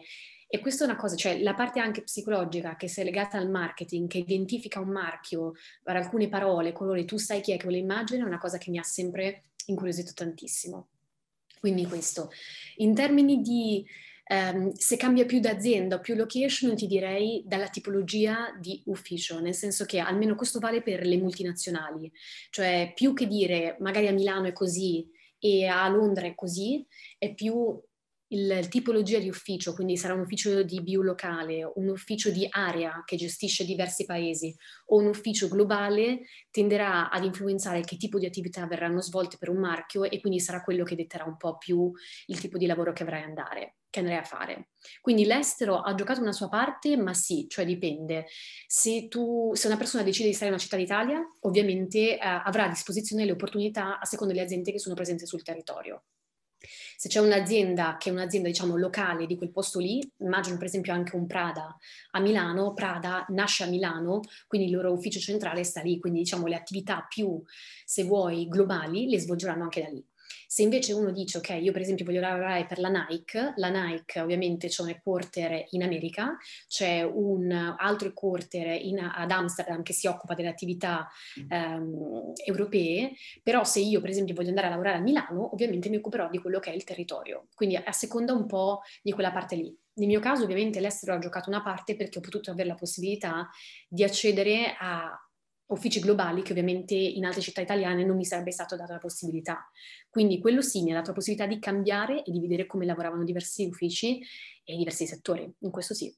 E 0.49 0.59
questa 0.59 0.85
è 0.85 0.87
una 0.87 0.95
cosa, 0.95 1.17
cioè 1.17 1.41
la 1.41 1.53
parte 1.53 1.81
anche 1.81 2.03
psicologica 2.03 2.77
che 2.77 2.87
si 2.87 3.01
è 3.01 3.03
legata 3.03 3.37
al 3.37 3.49
marketing, 3.49 4.07
che 4.07 4.19
identifica 4.19 4.79
un 4.79 4.87
marchio 4.87 5.55
per 5.83 5.97
alcune 5.97 6.29
parole, 6.29 6.71
colori, 6.71 7.03
tu 7.03 7.17
sai 7.17 7.41
chi 7.41 7.51
è 7.51 7.57
che 7.57 7.63
vuole 7.63 7.79
immagine, 7.79 8.23
è 8.23 8.25
una 8.25 8.37
cosa 8.37 8.57
che 8.57 8.69
mi 8.69 8.77
ha 8.77 8.83
sempre 8.83 9.43
incuriosito 9.65 10.13
tantissimo. 10.13 10.87
Quindi 11.59 11.85
questo. 11.85 12.31
In 12.77 12.93
termini 12.93 13.41
di 13.41 13.85
Um, 14.29 14.73
se 14.73 14.97
cambia 14.97 15.25
più 15.25 15.39
d'azienda 15.39 15.95
o 15.95 15.99
più 16.01 16.13
location, 16.13 16.75
ti 16.75 16.85
direi 16.85 17.43
dalla 17.45 17.69
tipologia 17.69 18.53
di 18.59 18.81
ufficio, 18.87 19.39
nel 19.39 19.53
senso 19.53 19.85
che 19.85 19.99
almeno 19.99 20.35
questo 20.35 20.59
vale 20.59 20.81
per 20.81 21.05
le 21.05 21.17
multinazionali, 21.17 22.11
cioè 22.49 22.91
più 22.93 23.13
che 23.13 23.25
dire 23.25 23.77
magari 23.79 24.07
a 24.07 24.11
Milano 24.11 24.47
è 24.47 24.53
così 24.53 25.09
e 25.39 25.65
a 25.67 25.87
Londra 25.87 26.25
è 26.25 26.35
così, 26.35 26.85
è 27.17 27.33
più 27.33 27.81
il 28.29 28.67
tipologia 28.67 29.19
di 29.19 29.29
ufficio, 29.29 29.73
quindi 29.73 29.95
sarà 29.95 30.13
un 30.13 30.21
ufficio 30.21 30.61
di 30.63 30.81
biolocale, 30.81 31.63
un 31.75 31.87
ufficio 31.87 32.29
di 32.29 32.45
area 32.49 33.03
che 33.05 33.15
gestisce 33.15 33.63
diversi 33.63 34.05
paesi 34.05 34.53
o 34.87 34.97
un 34.97 35.05
ufficio 35.05 35.47
globale 35.47 36.23
tenderà 36.51 37.09
ad 37.09 37.23
influenzare 37.23 37.81
che 37.81 37.95
tipo 37.95 38.19
di 38.19 38.25
attività 38.25 38.65
verranno 38.67 39.01
svolte 39.01 39.37
per 39.37 39.49
un 39.49 39.59
marchio 39.59 40.03
e 40.03 40.19
quindi 40.19 40.41
sarà 40.41 40.61
quello 40.61 40.83
che 40.83 40.95
detterà 40.95 41.23
un 41.23 41.37
po' 41.37 41.57
più 41.57 41.89
il 42.25 42.39
tipo 42.39 42.57
di 42.57 42.65
lavoro 42.65 42.91
che 42.91 43.03
avrai 43.03 43.23
andare 43.23 43.75
che 43.97 43.99
andrei 43.99 44.17
a 44.17 44.23
fare. 44.23 44.69
Quindi 45.01 45.25
l'estero 45.25 45.81
ha 45.81 45.93
giocato 45.95 46.21
una 46.21 46.31
sua 46.31 46.49
parte, 46.49 46.95
ma 46.97 47.13
sì, 47.13 47.47
cioè 47.49 47.65
dipende. 47.65 48.27
Se, 48.67 49.07
tu, 49.07 49.51
se 49.53 49.67
una 49.67 49.77
persona 49.77 50.03
decide 50.03 50.27
di 50.27 50.33
stare 50.33 50.47
in 50.47 50.53
una 50.53 50.63
città 50.63 50.77
d'Italia, 50.77 51.21
ovviamente 51.41 52.17
eh, 52.17 52.19
avrà 52.19 52.65
a 52.65 52.69
disposizione 52.69 53.25
le 53.25 53.31
opportunità 53.31 53.99
a 53.99 54.05
seconda 54.05 54.33
delle 54.33 54.45
aziende 54.45 54.71
che 54.71 54.79
sono 54.79 54.95
presenti 54.95 55.25
sul 55.25 55.43
territorio. 55.43 56.03
Se 56.95 57.07
c'è 57.07 57.19
un'azienda 57.19 57.97
che 57.97 58.09
è 58.09 58.11
un'azienda, 58.11 58.47
diciamo, 58.47 58.77
locale 58.77 59.27
di 59.27 59.35
quel 59.35 59.51
posto 59.51 59.79
lì, 59.79 60.01
immagino 60.17 60.57
per 60.57 60.65
esempio 60.65 60.91
anche 60.91 61.15
un 61.15 61.27
Prada 61.27 61.75
a 62.11 62.19
Milano, 62.19 62.73
Prada 62.73 63.25
nasce 63.29 63.63
a 63.63 63.67
Milano, 63.67 64.21
quindi 64.47 64.67
il 64.67 64.73
loro 64.73 64.91
ufficio 64.91 65.19
centrale 65.19 65.63
sta 65.63 65.81
lì, 65.81 65.99
quindi 65.99 66.19
diciamo 66.19 66.47
le 66.47 66.55
attività 66.55 67.05
più, 67.07 67.41
se 67.85 68.03
vuoi, 68.03 68.47
globali 68.47 69.07
le 69.07 69.19
svolgeranno 69.19 69.63
anche 69.63 69.81
da 69.81 69.89
lì. 69.89 70.03
Se 70.49 70.61
invece 70.61 70.93
uno 70.93 71.11
dice, 71.11 71.39
ok, 71.39 71.57
io 71.59 71.73
per 71.73 71.81
esempio 71.81 72.05
voglio 72.05 72.21
lavorare 72.21 72.65
per 72.65 72.79
la 72.79 72.87
Nike, 72.87 73.51
la 73.57 73.67
Nike 73.67 74.21
ovviamente 74.21 74.69
c'è 74.69 74.81
un 74.81 74.89
headquarter 74.89 75.65
in 75.71 75.83
America, 75.83 76.37
c'è 76.69 77.03
un 77.03 77.51
altro 77.51 78.07
headquarter 78.07 78.81
in, 78.81 78.99
ad 78.99 79.29
Amsterdam 79.29 79.83
che 79.83 79.91
si 79.91 80.07
occupa 80.07 80.35
delle 80.35 80.47
attività 80.47 81.05
um, 81.49 82.31
europee, 82.45 83.11
però 83.43 83.65
se 83.65 83.81
io 83.81 83.99
per 83.99 84.09
esempio 84.09 84.35
voglio 84.35 84.49
andare 84.49 84.67
a 84.67 84.69
lavorare 84.69 84.99
a 84.99 85.01
Milano, 85.01 85.51
ovviamente 85.51 85.89
mi 85.89 85.97
occuperò 85.97 86.29
di 86.29 86.39
quello 86.39 86.59
che 86.59 86.71
è 86.71 86.75
il 86.75 86.85
territorio, 86.85 87.47
quindi 87.53 87.75
a 87.75 87.91
seconda 87.91 88.31
un 88.31 88.45
po' 88.45 88.83
di 89.01 89.11
quella 89.11 89.33
parte 89.33 89.57
lì. 89.57 89.77
Nel 89.95 90.07
mio 90.07 90.21
caso 90.21 90.43
ovviamente 90.43 90.79
l'estero 90.79 91.15
ha 91.15 91.19
giocato 91.19 91.49
una 91.49 91.61
parte 91.61 91.97
perché 91.97 92.19
ho 92.19 92.21
potuto 92.21 92.51
avere 92.51 92.69
la 92.69 92.75
possibilità 92.75 93.49
di 93.89 94.03
accedere 94.03 94.75
a 94.79 95.26
uffici 95.67 95.99
globali 95.99 96.41
che 96.41 96.51
ovviamente 96.51 96.95
in 96.95 97.25
altre 97.25 97.41
città 97.41 97.61
italiane 97.61 98.05
non 98.05 98.15
mi 98.15 98.25
sarebbe 98.25 98.51
stato 98.51 98.75
data 98.75 98.93
la 98.93 98.99
possibilità. 98.99 99.69
Quindi 100.09 100.39
quello 100.39 100.61
sì 100.61 100.83
mi 100.83 100.91
ha 100.91 100.95
dato 100.95 101.09
la 101.09 101.15
possibilità 101.15 101.47
di 101.47 101.59
cambiare 101.59 102.23
e 102.23 102.31
di 102.31 102.39
vedere 102.39 102.65
come 102.65 102.85
lavoravano 102.85 103.23
diversi 103.23 103.65
uffici 103.65 104.19
e 104.63 104.75
diversi 104.75 105.05
settori, 105.05 105.49
in 105.59 105.71
questo 105.71 105.93
sì. 105.93 106.15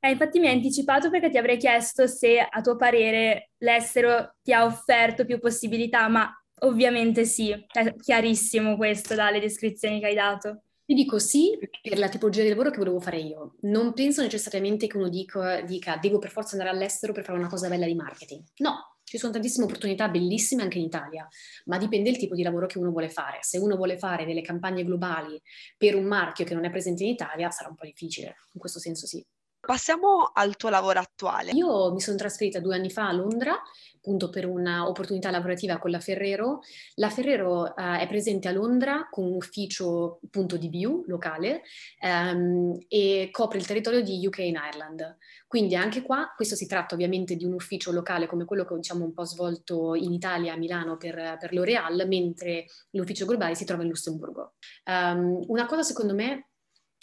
Eh, 0.00 0.10
infatti 0.10 0.38
mi 0.38 0.46
hai 0.46 0.54
anticipato 0.54 1.10
perché 1.10 1.30
ti 1.30 1.38
avrei 1.38 1.56
chiesto 1.56 2.06
se 2.06 2.38
a 2.38 2.60
tuo 2.60 2.76
parere 2.76 3.50
l'estero 3.58 4.36
ti 4.42 4.52
ha 4.52 4.64
offerto 4.64 5.24
più 5.24 5.38
possibilità, 5.38 6.06
ma 6.08 6.30
ovviamente 6.60 7.24
sì, 7.24 7.50
è 7.50 7.94
chiarissimo 7.96 8.76
questo 8.76 9.14
dalle 9.14 9.40
descrizioni 9.40 9.98
che 10.00 10.06
hai 10.06 10.14
dato. 10.14 10.62
Ti 10.86 10.94
dico 10.94 11.18
sì 11.18 11.58
per 11.82 11.98
la 11.98 12.08
tipologia 12.08 12.42
di 12.42 12.48
lavoro 12.48 12.70
che 12.70 12.78
volevo 12.78 13.00
fare 13.00 13.18
io. 13.18 13.56
Non 13.62 13.92
penso 13.92 14.22
necessariamente 14.22 14.86
che 14.86 14.96
uno 14.96 15.08
dica, 15.08 15.60
dica 15.62 15.96
devo 15.96 16.18
per 16.20 16.30
forza 16.30 16.52
andare 16.52 16.70
all'estero 16.70 17.12
per 17.12 17.24
fare 17.24 17.36
una 17.38 17.48
cosa 17.48 17.68
bella 17.68 17.86
di 17.86 17.94
marketing. 17.96 18.44
No, 18.58 18.98
ci 19.02 19.18
sono 19.18 19.32
tantissime 19.32 19.64
opportunità 19.64 20.08
bellissime 20.08 20.62
anche 20.62 20.78
in 20.78 20.84
Italia, 20.84 21.26
ma 21.64 21.76
dipende 21.76 22.10
dal 22.10 22.20
tipo 22.20 22.36
di 22.36 22.44
lavoro 22.44 22.66
che 22.66 22.78
uno 22.78 22.90
vuole 22.90 23.08
fare. 23.08 23.38
Se 23.40 23.58
uno 23.58 23.74
vuole 23.74 23.98
fare 23.98 24.24
delle 24.26 24.42
campagne 24.42 24.84
globali 24.84 25.42
per 25.76 25.96
un 25.96 26.04
marchio 26.04 26.44
che 26.44 26.54
non 26.54 26.64
è 26.64 26.70
presente 26.70 27.02
in 27.02 27.10
Italia, 27.10 27.50
sarà 27.50 27.68
un 27.68 27.74
po' 27.74 27.84
difficile. 27.84 28.36
In 28.52 28.60
questo 28.60 28.78
senso 28.78 29.06
sì. 29.08 29.24
Passiamo 29.66 30.30
al 30.32 30.54
tuo 30.54 30.68
lavoro 30.68 31.00
attuale. 31.00 31.50
Io 31.50 31.92
mi 31.92 32.00
sono 32.00 32.16
trasferita 32.16 32.60
due 32.60 32.76
anni 32.76 32.88
fa 32.88 33.08
a 33.08 33.12
Londra, 33.12 33.60
appunto 33.96 34.30
per 34.30 34.46
un'opportunità 34.46 35.32
lavorativa 35.32 35.78
con 35.78 35.90
la 35.90 35.98
Ferrero. 35.98 36.60
La 36.94 37.10
Ferrero 37.10 37.62
uh, 37.62 37.98
è 37.98 38.06
presente 38.06 38.46
a 38.46 38.52
Londra 38.52 39.08
con 39.10 39.24
un 39.24 39.34
ufficio 39.34 40.20
appunto 40.24 40.56
di 40.56 40.68
BU 40.68 41.06
locale 41.08 41.62
um, 42.00 42.78
e 42.86 43.28
copre 43.32 43.58
il 43.58 43.66
territorio 43.66 44.02
di 44.02 44.24
UK 44.24 44.38
in 44.38 44.54
Ireland. 44.54 45.16
Quindi 45.48 45.74
anche 45.74 46.02
qua, 46.02 46.32
questo 46.36 46.54
si 46.54 46.68
tratta 46.68 46.94
ovviamente 46.94 47.34
di 47.34 47.44
un 47.44 47.54
ufficio 47.54 47.90
locale 47.90 48.28
come 48.28 48.44
quello 48.44 48.64
che 48.64 48.76
diciamo 48.76 49.04
un 49.04 49.12
po' 49.12 49.24
svolto 49.24 49.96
in 49.96 50.12
Italia, 50.12 50.52
a 50.52 50.56
Milano 50.56 50.96
per, 50.96 51.38
per 51.40 51.52
L'Oreal, 51.52 52.06
mentre 52.06 52.66
l'ufficio 52.90 53.26
globale 53.26 53.56
si 53.56 53.64
trova 53.64 53.82
in 53.82 53.88
Lussemburgo. 53.88 54.54
Um, 54.84 55.42
una 55.48 55.66
cosa 55.66 55.82
secondo 55.82 56.14
me 56.14 56.50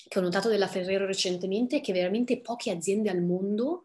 che 0.07 0.19
ho 0.19 0.21
notato 0.21 0.49
della 0.49 0.67
Ferrero 0.67 1.05
recentemente 1.05 1.77
è 1.77 1.81
che 1.81 1.93
veramente 1.93 2.41
poche 2.41 2.71
aziende 2.71 3.09
al 3.09 3.21
mondo 3.21 3.83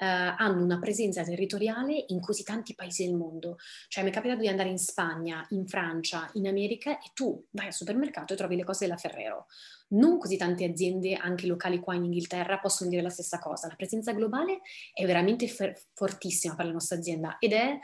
Uh, 0.00 0.32
hanno 0.36 0.62
una 0.62 0.78
presenza 0.78 1.24
territoriale 1.24 2.04
in 2.06 2.20
così 2.20 2.44
tanti 2.44 2.76
paesi 2.76 3.04
del 3.04 3.16
mondo. 3.16 3.56
Cioè 3.88 4.04
mi 4.04 4.10
è 4.10 4.12
capitato 4.12 4.38
di 4.38 4.46
andare 4.46 4.68
in 4.68 4.78
Spagna, 4.78 5.44
in 5.50 5.66
Francia, 5.66 6.30
in 6.34 6.46
America 6.46 7.00
e 7.00 7.10
tu 7.14 7.44
vai 7.50 7.66
al 7.66 7.72
supermercato 7.72 8.32
e 8.32 8.36
trovi 8.36 8.54
le 8.54 8.62
cose 8.62 8.86
della 8.86 8.96
Ferrero. 8.96 9.46
Non 9.88 10.18
così 10.18 10.36
tante 10.36 10.64
aziende, 10.64 11.14
anche 11.14 11.48
locali 11.48 11.80
qua 11.80 11.96
in 11.96 12.04
Inghilterra, 12.04 12.60
possono 12.60 12.90
dire 12.90 13.02
la 13.02 13.10
stessa 13.10 13.40
cosa. 13.40 13.66
La 13.66 13.74
presenza 13.74 14.12
globale 14.12 14.60
è 14.94 15.04
veramente 15.04 15.48
fer- 15.48 15.86
fortissima 15.94 16.54
per 16.54 16.66
la 16.66 16.72
nostra 16.72 16.96
azienda 16.96 17.36
ed 17.40 17.52
è 17.52 17.76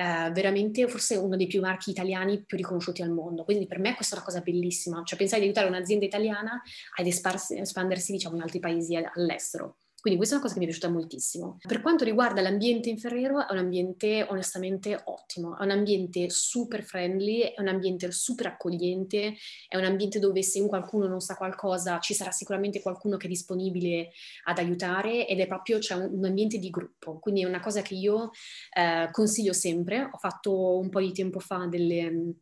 eh, 0.00 0.30
veramente 0.30 0.86
forse 0.86 1.16
uno 1.16 1.34
dei 1.34 1.48
più 1.48 1.60
marchi 1.60 1.90
italiani 1.90 2.44
più 2.44 2.56
riconosciuti 2.56 3.02
al 3.02 3.10
mondo. 3.10 3.42
Quindi 3.42 3.66
per 3.66 3.80
me 3.80 3.96
questa 3.96 4.14
è 4.14 4.18
una 4.18 4.26
cosa 4.26 4.40
bellissima, 4.40 5.02
cioè 5.04 5.18
pensare 5.18 5.40
di 5.40 5.48
aiutare 5.48 5.66
un'azienda 5.66 6.04
italiana 6.04 6.62
ad 6.94 7.06
espandersi 7.06 8.12
diciamo, 8.12 8.36
in 8.36 8.42
altri 8.42 8.60
paesi 8.60 8.94
all'estero. 8.94 9.78
Quindi 10.08 10.24
questa 10.24 10.36
è 10.36 10.38
una 10.38 10.48
cosa 10.48 10.58
che 10.58 10.64
mi 10.64 10.72
è 10.72 10.74
piaciuta 10.74 10.98
moltissimo. 10.98 11.58
Per 11.66 11.82
quanto 11.82 12.04
riguarda 12.04 12.40
l'ambiente 12.40 12.88
in 12.88 12.96
Ferrero, 12.98 13.46
è 13.46 13.52
un 13.52 13.58
ambiente 13.58 14.26
onestamente 14.26 14.98
ottimo, 15.04 15.58
è 15.58 15.64
un 15.64 15.70
ambiente 15.70 16.30
super 16.30 16.82
friendly, 16.82 17.40
è 17.40 17.60
un 17.60 17.68
ambiente 17.68 18.10
super 18.10 18.46
accogliente, 18.46 19.34
è 19.68 19.76
un 19.76 19.84
ambiente 19.84 20.18
dove 20.18 20.42
se 20.42 20.66
qualcuno 20.66 21.08
non 21.08 21.20
sa 21.20 21.34
qualcosa 21.34 21.98
ci 21.98 22.14
sarà 22.14 22.30
sicuramente 22.30 22.80
qualcuno 22.80 23.18
che 23.18 23.26
è 23.26 23.28
disponibile 23.28 24.08
ad 24.44 24.56
aiutare 24.56 25.26
ed 25.26 25.40
è 25.40 25.46
proprio 25.46 25.78
cioè, 25.78 25.98
un, 25.98 26.24
ambiente 26.24 26.56
di 26.56 26.70
gruppo. 26.70 27.18
Quindi 27.18 27.42
è 27.42 27.44
una 27.44 27.60
cosa 27.60 27.82
che 27.82 27.94
io 27.94 28.30
eh, 28.74 29.10
consiglio 29.10 29.52
sempre. 29.52 30.08
Ho 30.10 30.16
fatto 30.16 30.78
un 30.78 30.88
po' 30.88 31.00
di 31.00 31.12
tempo 31.12 31.38
fa 31.38 31.66
delle 31.66 32.32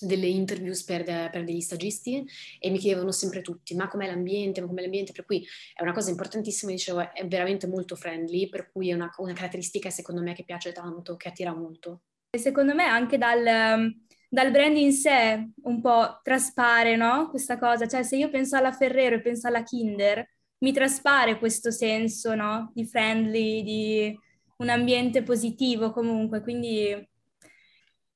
delle 0.00 0.26
interviews 0.26 0.84
per, 0.84 1.04
per, 1.04 1.44
degli 1.44 1.60
stagisti 1.60 2.26
e 2.58 2.70
mi 2.70 2.78
chiedevano 2.78 3.12
sempre 3.12 3.40
tutti 3.40 3.74
ma 3.74 3.88
com'è 3.88 4.06
l'ambiente, 4.06 4.60
ma 4.60 4.66
com'è 4.66 4.82
l'ambiente, 4.82 5.12
per 5.12 5.24
cui 5.24 5.46
è 5.74 5.82
una 5.82 5.92
cosa 5.92 6.10
importantissima, 6.10 6.70
dicevo, 6.72 7.12
è 7.12 7.26
veramente 7.26 7.66
molto 7.66 7.96
friendly, 7.96 8.48
per 8.48 8.70
cui 8.70 8.90
è 8.90 8.94
una, 8.94 9.12
una 9.18 9.32
caratteristica 9.32 9.90
secondo 9.90 10.22
me 10.22 10.34
che 10.34 10.44
piace 10.44 10.72
tanto, 10.72 11.16
che 11.16 11.28
attira 11.28 11.54
molto. 11.54 12.02
Secondo 12.30 12.74
me 12.74 12.84
anche 12.84 13.16
dal, 13.16 13.92
dal 14.28 14.50
brand 14.50 14.76
in 14.76 14.92
sé 14.92 15.50
un 15.62 15.80
po' 15.80 16.20
traspare, 16.22 16.96
no? 16.96 17.28
Questa 17.30 17.58
cosa, 17.58 17.86
cioè 17.86 18.02
se 18.02 18.16
io 18.16 18.28
penso 18.28 18.56
alla 18.56 18.72
Ferrero 18.72 19.16
e 19.16 19.22
penso 19.22 19.46
alla 19.48 19.62
Kinder, 19.62 20.26
mi 20.58 20.72
traspare 20.72 21.38
questo 21.38 21.70
senso, 21.70 22.34
no? 22.34 22.70
Di 22.74 22.84
friendly, 22.84 23.62
di 23.62 24.18
un 24.58 24.68
ambiente 24.68 25.22
positivo 25.22 25.90
comunque, 25.92 26.40
quindi... 26.42 27.08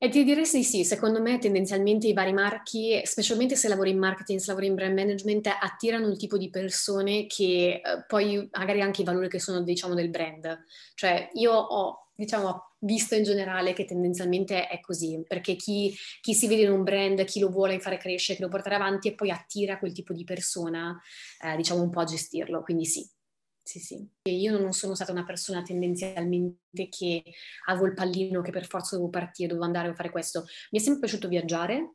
E 0.03 0.09
ti 0.09 0.25
direi 0.25 0.45
sì, 0.45 0.65
sì, 0.65 0.83
secondo 0.85 1.23
me 1.23 1.39
tendenzialmente 1.39 2.09
i 2.09 2.13
vari 2.13 2.33
marchi, 2.33 3.01
specialmente 3.05 3.55
se 3.55 3.69
lavori 3.69 3.91
in 3.91 3.99
marketing, 3.99 4.41
se 4.41 4.49
lavori 4.49 4.67
in 4.67 4.75
brand 4.75 4.99
management, 4.99 5.47
attirano 5.47 6.09
il 6.09 6.19
tipo 6.19 6.37
di 6.37 6.51
persone 6.51 7.29
che 7.29 7.81
eh, 7.85 8.05
poi 8.09 8.49
magari 8.51 8.81
anche 8.81 9.03
i 9.03 9.05
valori 9.05 9.29
che 9.29 9.39
sono, 9.39 9.63
diciamo, 9.63 9.95
del 9.95 10.11
brand. 10.11 10.65
Cioè 10.97 11.31
io 11.35 11.53
ho, 11.53 12.09
diciamo, 12.17 12.73
visto 12.81 13.15
in 13.15 13.23
generale 13.23 13.75
che 13.75 13.85
tendenzialmente 13.85 14.67
è 14.67 14.81
così, 14.81 15.23
perché 15.25 15.55
chi, 15.55 15.95
chi, 16.21 16.35
si 16.35 16.49
vede 16.49 16.63
in 16.63 16.73
un 16.73 16.83
brand, 16.83 17.23
chi 17.23 17.39
lo 17.39 17.51
vuole 17.51 17.79
fare 17.79 17.97
crescere, 17.99 18.39
chi 18.39 18.43
lo 18.43 18.51
portare 18.51 18.75
avanti 18.75 19.07
e 19.07 19.15
poi 19.15 19.31
attira 19.31 19.79
quel 19.79 19.93
tipo 19.93 20.13
di 20.13 20.25
persona, 20.25 21.01
eh, 21.45 21.55
diciamo, 21.55 21.81
un 21.81 21.91
po' 21.91 22.01
a 22.01 22.05
gestirlo. 22.07 22.63
Quindi 22.63 22.87
sì, 22.87 23.09
sì, 23.63 23.79
sì. 23.79 24.09
io 24.25 24.59
non 24.59 24.73
sono 24.73 24.95
stata 24.95 25.13
una 25.13 25.25
persona 25.25 25.63
tendenzialmente 25.63 26.89
che 26.89 27.23
avevo 27.67 27.87
il 27.87 27.95
pallino 27.95 28.43
che 28.43 28.51
per 28.51 28.67
forza 28.67 28.97
dovevo 28.97 29.11
partire, 29.11 29.49
dovevo 29.49 29.67
andare 29.67 29.89
a 29.89 29.95
fare 29.95 30.11
questo. 30.11 30.47
Mi 30.71 30.79
è 30.81 30.83
sempre 30.83 31.01
piaciuto 31.03 31.29
viaggiare, 31.29 31.95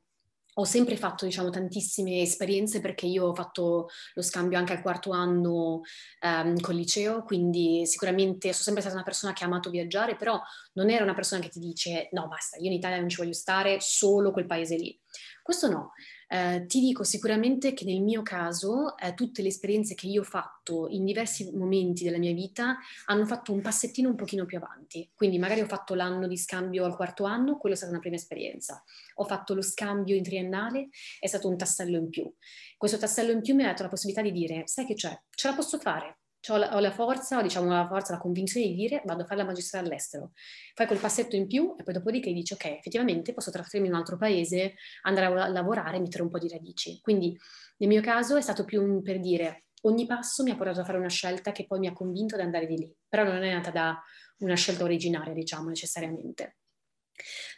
ho 0.59 0.63
sempre 0.63 0.97
fatto, 0.97 1.25
diciamo, 1.25 1.49
tantissime 1.49 2.21
esperienze 2.21 2.81
perché 2.81 3.05
io 3.05 3.25
ho 3.25 3.35
fatto 3.35 3.89
lo 4.13 4.21
scambio 4.21 4.57
anche 4.57 4.73
al 4.73 4.81
quarto 4.81 5.11
anno 5.11 5.81
um, 6.21 6.59
col 6.61 6.75
liceo, 6.75 7.23
quindi 7.23 7.85
sicuramente 7.85 8.51
sono 8.51 8.63
sempre 8.63 8.81
stata 8.81 8.95
una 8.95 9.05
persona 9.05 9.33
che 9.33 9.43
ha 9.43 9.47
amato 9.47 9.69
viaggiare, 9.69 10.15
però 10.15 10.41
non 10.73 10.89
era 10.89 11.03
una 11.03 11.13
persona 11.13 11.41
che 11.41 11.49
ti 11.49 11.59
dice 11.59 12.09
no, 12.13 12.27
basta, 12.27 12.57
io 12.57 12.67
in 12.67 12.73
Italia 12.73 12.99
non 12.99 13.09
ci 13.09 13.17
voglio 13.17 13.33
stare, 13.33 13.77
solo 13.81 14.31
quel 14.31 14.47
paese 14.47 14.77
lì. 14.77 14.99
Questo 15.41 15.69
no. 15.69 15.93
Eh, 16.29 16.65
ti 16.67 16.81
dico 16.81 17.03
sicuramente 17.03 17.73
che 17.73 17.85
nel 17.85 18.01
mio 18.01 18.21
caso 18.21 18.97
eh, 18.97 19.13
tutte 19.13 19.41
le 19.41 19.47
esperienze 19.47 19.95
che 19.95 20.07
io 20.07 20.21
ho 20.21 20.25
fatto 20.25 20.87
in 20.89 21.05
diversi 21.05 21.49
momenti 21.53 22.03
della 22.03 22.17
mia 22.17 22.33
vita 22.33 22.77
hanno 23.05 23.25
fatto 23.25 23.53
un 23.53 23.61
passettino 23.61 24.09
un 24.09 24.15
pochino 24.15 24.45
più 24.45 24.57
avanti. 24.57 25.09
Quindi 25.15 25.39
magari 25.39 25.61
ho 25.61 25.67
fatto 25.67 25.93
l'anno 25.93 26.27
di 26.27 26.37
scambio 26.37 26.83
al 26.85 26.95
quarto 26.95 27.23
anno, 27.23 27.57
quella 27.57 27.75
è 27.75 27.77
stata 27.77 27.93
una 27.93 28.01
prima 28.01 28.17
esperienza. 28.17 28.83
Ho 29.15 29.25
fatto 29.25 29.53
lo 29.53 29.61
scambio 29.61 30.15
in 30.15 30.23
triennale, 30.23 30.89
è 31.19 31.27
stato 31.27 31.47
un 31.47 31.57
tassello 31.57 31.97
in 31.97 32.09
più. 32.09 32.31
Questo 32.77 32.97
tassello 32.97 33.31
in 33.31 33.41
più 33.41 33.55
mi 33.55 33.63
ha 33.63 33.67
dato 33.67 33.83
la 33.83 33.89
possibilità 33.89 34.21
di 34.21 34.31
dire, 34.31 34.67
sai 34.67 34.85
che 34.85 34.95
c'è, 34.95 35.17
ce 35.29 35.47
la 35.47 35.55
posso 35.55 35.79
fare, 35.79 36.19
ho 36.49 36.57
la, 36.57 36.75
ho 36.75 36.79
la, 36.79 36.91
forza, 36.91 37.41
diciamo 37.41 37.69
la 37.69 37.87
forza, 37.87 38.13
la 38.13 38.19
convinzione 38.19 38.67
di 38.67 38.75
dire 38.75 39.01
vado 39.05 39.23
a 39.23 39.25
fare 39.25 39.41
la 39.41 39.45
magistrale 39.45 39.87
all'estero. 39.87 40.31
Fai 40.73 40.87
quel 40.87 40.99
passetto 40.99 41.35
in 41.35 41.47
più 41.47 41.75
e 41.77 41.83
poi 41.83 41.93
dopodiché 41.93 42.31
dici 42.31 42.53
ok, 42.53 42.65
effettivamente 42.65 43.33
posso 43.33 43.51
trasferirmi 43.51 43.87
in 43.87 43.93
un 43.93 43.99
altro 43.99 44.17
paese, 44.17 44.75
andare 45.03 45.25
a 45.25 45.47
lavorare 45.49 45.97
e 45.97 45.99
mettere 45.99 46.23
un 46.23 46.29
po' 46.29 46.39
di 46.39 46.47
radici. 46.47 46.99
Quindi 47.01 47.37
nel 47.77 47.89
mio 47.89 48.01
caso 48.01 48.35
è 48.35 48.41
stato 48.41 48.65
più 48.65 48.81
un, 48.81 49.01
per 49.01 49.19
dire 49.19 49.65
ogni 49.81 50.05
passo 50.05 50.43
mi 50.43 50.51
ha 50.51 50.55
portato 50.55 50.81
a 50.81 50.85
fare 50.85 50.97
una 50.97 51.09
scelta 51.09 51.51
che 51.51 51.65
poi 51.65 51.79
mi 51.79 51.87
ha 51.87 51.93
convinto 51.93 52.35
ad 52.35 52.41
andare 52.41 52.65
di 52.65 52.77
lì, 52.77 52.93
però 53.07 53.23
non 53.23 53.43
è 53.43 53.53
nata 53.53 53.71
da 53.71 54.01
una 54.39 54.55
scelta 54.55 54.83
originaria, 54.83 55.33
diciamo, 55.33 55.69
necessariamente. 55.69 56.57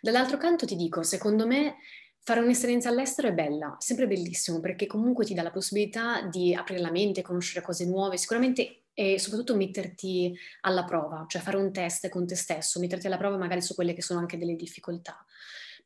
Dall'altro 0.02 0.38
canto 0.38 0.66
ti 0.66 0.76
dico, 0.76 1.04
secondo 1.04 1.46
me 1.46 1.78
Fare 2.22 2.42
un'esperienza 2.42 2.90
all'estero 2.90 3.30
è 3.30 3.34
bella, 3.34 3.76
sempre 3.80 4.06
bellissimo, 4.06 4.60
perché 4.60 4.86
comunque 4.86 5.26
ti 5.26 5.34
dà 5.34 5.42
la 5.42 5.52
possibilità 5.52 6.22
di 6.22 6.54
aprire 6.54 6.80
la 6.80 6.92
mente, 6.92 7.24
conoscere 7.24 7.66
cose 7.66 7.86
nuove, 7.86 8.18
sicuramente 8.18 8.84
e 8.94 9.18
soprattutto 9.18 9.56
metterti 9.56 10.38
alla 10.62 10.84
prova, 10.84 11.26
cioè 11.28 11.42
fare 11.42 11.58
un 11.58 11.72
test 11.72 12.10
con 12.10 12.28
te 12.28 12.36
stesso, 12.36 12.80
metterti 12.80 13.08
alla 13.08 13.18
prova 13.18 13.38
magari 13.38 13.62
su 13.62 13.74
quelle 13.74 13.94
che 13.94 14.02
sono 14.02 14.20
anche 14.20 14.38
delle 14.38 14.56
difficoltà. 14.56 15.26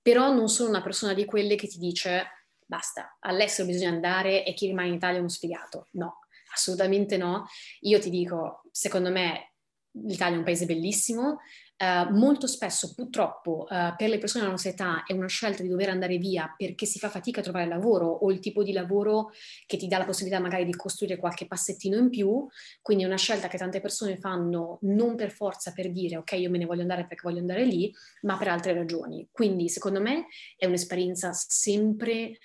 Però 0.02 0.34
non 0.34 0.50
sono 0.50 0.70
una 0.70 0.82
persona 0.82 1.13
di 1.13 1.24
quelle 1.24 1.56
che 1.56 1.68
ti 1.68 1.78
dice 1.78 2.25
basta, 2.66 3.18
all'estero 3.20 3.68
bisogna 3.68 3.90
andare 3.90 4.44
e 4.44 4.54
chi 4.54 4.66
rimane 4.66 4.88
in 4.88 4.96
Italia 4.96 5.18
è 5.18 5.20
uno 5.20 5.30
sfigato. 5.30 5.88
No, 5.92 6.22
assolutamente 6.54 7.18
no. 7.18 7.46
Io 7.82 8.00
ti 8.00 8.10
dico, 8.10 8.63
secondo 8.72 9.12
me 9.12 9.54
l'Italia 9.92 10.36
è 10.36 10.40
un 10.40 10.44
paese 10.44 10.66
bellissimo, 10.66 11.40
Uh, 11.75 12.13
molto 12.13 12.46
spesso 12.46 12.94
purtroppo 12.94 13.68
uh, 13.68 13.96
per 13.98 14.08
le 14.08 14.20
persone 14.20 14.42
della 14.42 14.51
nostra 14.51 14.70
età 14.70 15.03
è 15.06 15.12
una 15.12 15.27
scelta 15.27 15.63
di 15.63 15.68
dover 15.68 15.89
andare 15.89 16.18
via 16.18 16.53
perché 16.56 16.86
si 16.86 17.00
fa 17.00 17.10
fatica 17.10 17.42
a 17.42 17.44
trovare 17.44 17.68
lavoro 17.68 18.08
o 18.08 18.32
il 18.32 18.39
tipo 18.39 18.63
di 18.63 18.72
lavoro 18.72 19.32
che 19.65 19.75
ti 19.75 19.88
dà 19.88 19.98
la 19.98 20.06
possibilità 20.06 20.39
magari 20.39 20.65
di 20.65 20.75
costruire 20.75 21.18
qualche 21.18 21.48
passettino 21.48 21.98
in 21.98 22.10
più, 22.10 22.48
quindi 22.82 23.03
è 23.03 23.08
una 23.08 23.18
scelta 23.18 23.48
che 23.48 23.58
tante 23.58 23.82
persone 23.82 24.18
fanno 24.18 24.77
non 24.84 25.15
per 25.15 25.32
forza 25.32 25.74
per 25.74 25.92
dire 25.92 26.18
ok 26.18 26.32
io 26.34 26.50
me 26.50 26.60
ne 26.60 26.65
voglio 26.65 26.84
andare 26.84 27.06
perché 27.08 27.24
voglio 27.24 27.39
andare 27.39 27.65
lì, 27.65 27.94
ma 28.22 28.38
per 28.38 28.50
altre 28.50 28.74
ragioni. 28.74 29.28
Quindi 29.32 29.67
secondo 29.67 30.00
me 30.00 30.28
è 30.56 30.67
un'esperienza 30.67 31.34
sempre 31.34 32.38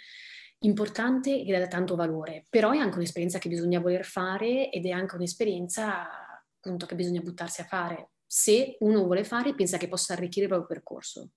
importante 0.61 1.43
ed 1.45 1.55
ha 1.55 1.69
tanto 1.69 1.95
valore, 1.95 2.47
però 2.49 2.73
è 2.73 2.79
anche 2.79 2.97
un'esperienza 2.97 3.39
che 3.39 3.49
bisogna 3.49 3.79
voler 3.79 4.05
fare 4.05 4.71
ed 4.71 4.87
è 4.87 4.91
anche 4.91 5.15
un'esperienza 5.15 6.09
appunto 6.57 6.87
che 6.87 6.97
bisogna 6.97 7.21
buttarsi 7.21 7.61
a 7.61 7.65
fare 7.65 8.11
se 8.29 8.77
uno 8.81 9.05
vuole 9.05 9.25
fare 9.25 9.55
pensa 9.55 9.79
che 9.79 9.89
possa 9.89 10.13
arricchire 10.13 10.45
il 10.45 10.51
proprio 10.51 10.69
percorso. 10.69 11.31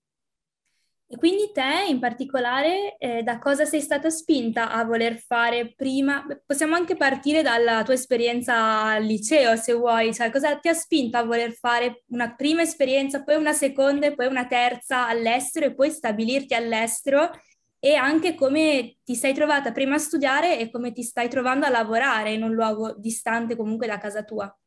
E 1.13 1.17
quindi 1.17 1.51
te 1.53 1.85
in 1.89 1.99
particolare 1.99 2.95
eh, 2.97 3.21
da 3.21 3.37
cosa 3.37 3.65
sei 3.65 3.81
stata 3.81 4.09
spinta 4.09 4.71
a 4.71 4.85
voler 4.85 5.17
fare 5.17 5.73
prima? 5.75 6.25
Possiamo 6.45 6.75
anche 6.75 6.95
partire 6.95 7.41
dalla 7.41 7.83
tua 7.83 7.95
esperienza 7.95 8.83
al 8.83 9.03
liceo 9.03 9.57
se 9.57 9.73
vuoi, 9.73 10.13
cioè 10.13 10.31
cosa 10.31 10.57
ti 10.57 10.69
ha 10.69 10.73
spinto 10.73 11.17
a 11.17 11.23
voler 11.23 11.51
fare 11.51 12.03
una 12.11 12.33
prima 12.33 12.61
esperienza, 12.61 13.23
poi 13.23 13.35
una 13.35 13.51
seconda 13.51 14.07
e 14.07 14.15
poi 14.15 14.27
una 14.27 14.47
terza 14.47 15.05
all'estero 15.07 15.65
e 15.65 15.75
poi 15.75 15.91
stabilirti 15.91 16.53
all'estero 16.53 17.29
e 17.77 17.95
anche 17.95 18.33
come 18.35 18.97
ti 19.03 19.15
sei 19.15 19.33
trovata 19.33 19.73
prima 19.73 19.95
a 19.95 19.97
studiare 19.97 20.59
e 20.59 20.71
come 20.71 20.93
ti 20.93 21.03
stai 21.03 21.27
trovando 21.27 21.65
a 21.65 21.69
lavorare 21.69 22.31
in 22.31 22.43
un 22.43 22.53
luogo 22.53 22.93
distante 22.97 23.57
comunque 23.57 23.85
da 23.85 23.97
casa 23.97 24.23
tua. 24.23 24.60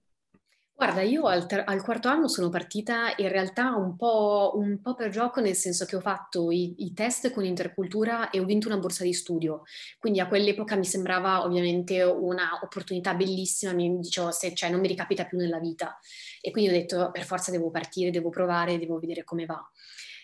Guarda, 0.85 1.01
io 1.01 1.25
al, 1.25 1.47
ter- 1.47 1.66
al, 1.66 1.83
quarto 1.83 2.09
anno 2.09 2.29
sono 2.29 2.51
partita 2.51 3.14
in 3.16 3.31
realtà 3.31 3.75
un 3.75 3.97
po', 3.97 4.53
un 4.57 4.83
po', 4.83 4.94
per 4.94 5.09
gioco, 5.09 5.40
nel 5.40 5.55
senso 5.55 5.87
che 5.87 5.97
ho 5.97 6.01
fatto 6.01 6.51
i, 6.51 6.75
i, 6.85 6.92
test 6.92 7.33
con 7.33 7.42
intercultura 7.42 8.29
e 8.29 8.38
ho 8.38 8.44
vinto 8.44 8.68
una 8.68 8.77
borsa 8.77 9.03
di 9.03 9.14
studio. 9.14 9.62
Quindi 9.99 10.20
a 10.20 10.29
quell'epoca 10.29 10.77
mi 10.77 10.85
sembrava 10.85 11.42
ovviamente 11.42 12.03
un'opportunità 12.03 13.14
bellissima, 13.14 13.73
mi 13.73 13.99
dicevo, 13.99 14.31
se, 14.31 14.55
cioè, 14.55 14.68
non 14.68 14.81
mi 14.81 14.88
ricapita 14.88 15.25
più 15.25 15.38
nella 15.38 15.59
vita. 15.59 15.99
E 16.42 16.51
quindi 16.51 16.68
ho 16.68 16.75
detto, 16.75 17.11
per 17.11 17.25
forza 17.25 17.51
devo 17.51 17.70
partire, 17.70 18.11
devo 18.11 18.29
provare, 18.29 18.79
devo 18.79 18.99
vedere 18.99 19.25
come 19.25 19.47
va. 19.47 19.66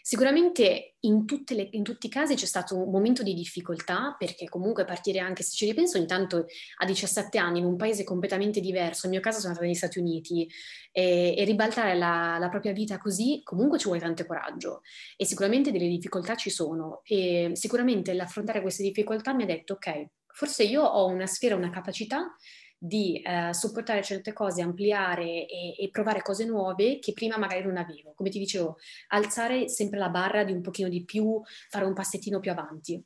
Sicuramente 0.03 0.95
in, 1.01 1.25
le, 1.49 1.69
in, 1.73 1.83
tutti 1.83 2.07
i 2.07 2.11
casi 2.11 2.35
c'è 2.35 2.47
stato 2.47 2.77
un 2.77 2.91
momento 2.91 3.23
di 3.23 3.35
difficoltà 3.35 4.15
perché 4.19 4.49
comunque 4.49 4.85
partire 4.85 5.19
anche 5.19 5.43
se 5.43 5.53
ci 5.53 5.67
ripenso 5.67 5.99
intanto 5.99 6.47
a 6.79 6.85
17 6.85 7.39
anni 7.39 7.59
in 7.59 7.65
un 7.65 7.77
paese 7.77 8.05
completamente 8.05 8.61
diverso, 8.61 9.07
nel 9.07 9.17
mio 9.17 9.21
caso 9.21 9.41
sono 9.41 9.53
stata 9.53 9.67
negli 9.67 9.77
Stati 9.77 9.99
Uniti 9.99 10.49
e, 10.93 11.35
e 11.37 11.45
ribaltare 11.45 11.97
la, 11.97 12.37
la, 12.39 12.49
propria 12.49 12.73
vita 12.73 12.99
così 12.99 13.41
comunque 13.45 13.79
ci 13.79 13.87
vuole 13.87 14.01
tanto 14.01 14.25
coraggio. 14.27 14.83
E 15.17 15.25
sicuramente 15.25 15.73
delle 15.73 15.89
difficoltà 15.89 16.35
ci 16.35 16.51
sono. 16.51 17.01
E 17.05 17.53
sicuramente 17.55 18.13
l'affrontare 18.15 18.61
queste 18.61 18.83
difficoltà 18.83 19.33
mi 19.33 19.45
ha 19.45 19.47
detto 19.47 19.75
ok, 19.75 20.07
forse 20.27 20.65
io 20.65 20.83
ho 20.83 21.07
una 21.07 21.27
sfera, 21.27 21.55
una 21.55 21.71
capacità 21.71 22.35
di 22.83 23.21
eh, 23.21 23.53
sopportare 23.53 24.03
certe 24.03 24.33
cose, 24.33 24.63
ampliare 24.63 25.47
e, 25.47 25.75
e, 25.79 25.91
provare 25.91 26.23
cose 26.23 26.47
nuove 26.47 26.99
che 26.99 27.13
prima 27.13 27.37
magari 27.37 27.63
non 27.63 27.77
avevo. 27.77 28.15
Come 28.15 28.31
ti 28.31 28.39
dicevo, 28.39 28.79
alzare 29.09 29.69
sempre 29.69 29.99
la 29.99 30.09
barra 30.09 30.45
di 30.45 30.53
un 30.53 30.63
pochino 30.63 30.89
di 30.89 31.05
più, 31.05 31.39
fare 31.69 31.85
un 31.85 31.93
passettino 31.93 32.41
più 32.41 32.51
avanti. 32.51 33.05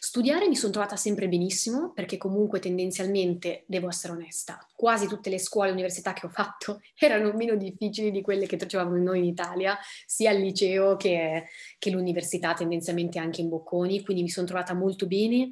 Studiare 0.00 0.48
mi 0.48 0.56
sono 0.56 0.72
trovata 0.72 0.96
sempre 0.96 1.28
benissimo 1.28 1.92
perché 1.92 2.18
comunque 2.18 2.58
tendenzialmente, 2.58 3.62
devo 3.68 3.88
essere 3.88 4.12
onesta, 4.12 4.58
quasi 4.74 5.06
tutte 5.06 5.30
le 5.30 5.38
scuole 5.38 5.68
e 5.68 5.72
università 5.72 6.12
che 6.12 6.26
ho 6.26 6.28
fatto 6.28 6.80
erano 6.98 7.32
meno 7.32 7.54
difficili 7.54 8.10
di 8.10 8.22
quelle 8.22 8.46
che 8.46 8.58
facevamo 8.58 8.96
noi 8.96 9.20
in 9.20 9.24
Italia, 9.24 9.78
sia 10.04 10.30
al 10.30 10.38
liceo 10.38 10.96
che, 10.96 11.44
che 11.78 11.90
l'università, 11.90 12.54
tendenzialmente 12.54 13.20
anche 13.20 13.40
in 13.40 13.48
Bocconi, 13.48 14.02
quindi 14.02 14.24
mi 14.24 14.28
sono 14.28 14.46
trovata 14.46 14.74
molto 14.74 15.06
bene 15.06 15.50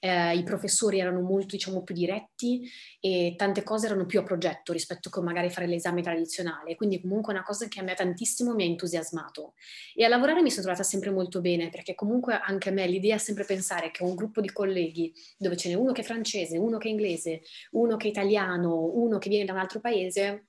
eh, 0.00 0.36
i 0.36 0.42
professori 0.42 1.00
erano 1.00 1.20
molto 1.20 1.56
diciamo 1.56 1.82
più 1.82 1.94
diretti 1.94 2.68
e 3.00 3.34
tante 3.36 3.62
cose 3.62 3.86
erano 3.86 4.06
più 4.06 4.20
a 4.20 4.22
progetto 4.22 4.72
rispetto 4.72 5.10
a 5.12 5.22
magari 5.22 5.50
fare 5.50 5.66
l'esame 5.66 6.02
tradizionale, 6.02 6.76
quindi 6.76 7.00
comunque 7.00 7.32
una 7.32 7.42
cosa 7.42 7.66
che 7.68 7.80
a 7.80 7.82
me 7.82 7.94
tantissimo 7.94 8.54
mi 8.54 8.62
ha 8.62 8.66
entusiasmato. 8.66 9.54
E 9.94 10.04
a 10.04 10.08
lavorare 10.08 10.42
mi 10.42 10.50
sono 10.50 10.62
trovata 10.62 10.82
sempre 10.82 11.10
molto 11.10 11.40
bene 11.40 11.68
perché 11.68 11.94
comunque 11.94 12.38
anche 12.38 12.68
a 12.68 12.72
me 12.72 12.86
l'idea 12.86 13.16
è 13.16 13.18
sempre 13.18 13.44
pensare 13.44 13.90
che 13.90 14.02
un 14.02 14.14
gruppo 14.14 14.40
di 14.40 14.50
colleghi 14.50 15.12
dove 15.36 15.56
ce 15.56 15.68
n'è 15.68 15.74
uno 15.74 15.92
che 15.92 16.02
è 16.02 16.04
francese, 16.04 16.58
uno 16.58 16.78
che 16.78 16.88
è 16.88 16.90
inglese, 16.90 17.42
uno 17.72 17.96
che 17.96 18.06
è 18.06 18.10
italiano, 18.10 18.90
uno 18.94 19.18
che 19.18 19.28
viene 19.28 19.44
da 19.44 19.52
un 19.52 19.58
altro 19.58 19.80
paese, 19.80 20.48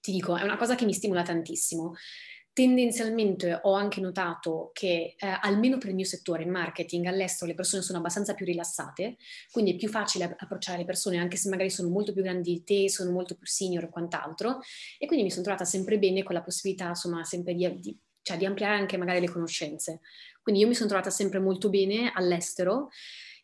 ti 0.00 0.12
dico, 0.12 0.36
è 0.36 0.42
una 0.42 0.56
cosa 0.56 0.74
che 0.74 0.84
mi 0.84 0.92
stimola 0.92 1.22
tantissimo. 1.22 1.94
Tendenzialmente 2.58 3.56
ho 3.62 3.74
anche 3.74 4.00
notato 4.00 4.72
che 4.74 5.14
eh, 5.16 5.38
almeno 5.42 5.78
per 5.78 5.90
il 5.90 5.94
mio 5.94 6.04
settore, 6.04 6.42
il 6.42 6.48
marketing, 6.48 7.06
all'estero 7.06 7.46
le 7.48 7.54
persone 7.54 7.84
sono 7.84 7.98
abbastanza 7.98 8.34
più 8.34 8.44
rilassate, 8.44 9.16
quindi 9.52 9.74
è 9.74 9.76
più 9.76 9.88
facile 9.88 10.34
approcciare 10.36 10.78
le 10.78 10.84
persone 10.84 11.18
anche 11.18 11.36
se 11.36 11.50
magari 11.50 11.70
sono 11.70 11.88
molto 11.88 12.12
più 12.12 12.20
grandi 12.20 12.54
di 12.54 12.64
te, 12.64 12.90
sono 12.90 13.12
molto 13.12 13.36
più 13.36 13.46
senior 13.46 13.84
e 13.84 13.88
quant'altro 13.90 14.58
e 14.98 15.06
quindi 15.06 15.24
mi 15.24 15.30
sono 15.30 15.44
trovata 15.44 15.64
sempre 15.64 16.00
bene 16.00 16.24
con 16.24 16.34
la 16.34 16.42
possibilità 16.42 16.88
insomma 16.88 17.22
sempre 17.22 17.54
di, 17.54 17.78
di 17.78 17.96
cioè 18.22 18.36
di 18.36 18.44
ampliare 18.44 18.74
anche 18.74 18.96
magari 18.96 19.20
le 19.20 19.30
conoscenze. 19.30 20.00
Quindi 20.42 20.60
io 20.60 20.66
mi 20.66 20.74
sono 20.74 20.88
trovata 20.88 21.10
sempre 21.10 21.38
molto 21.38 21.70
bene 21.70 22.10
all'estero 22.12 22.88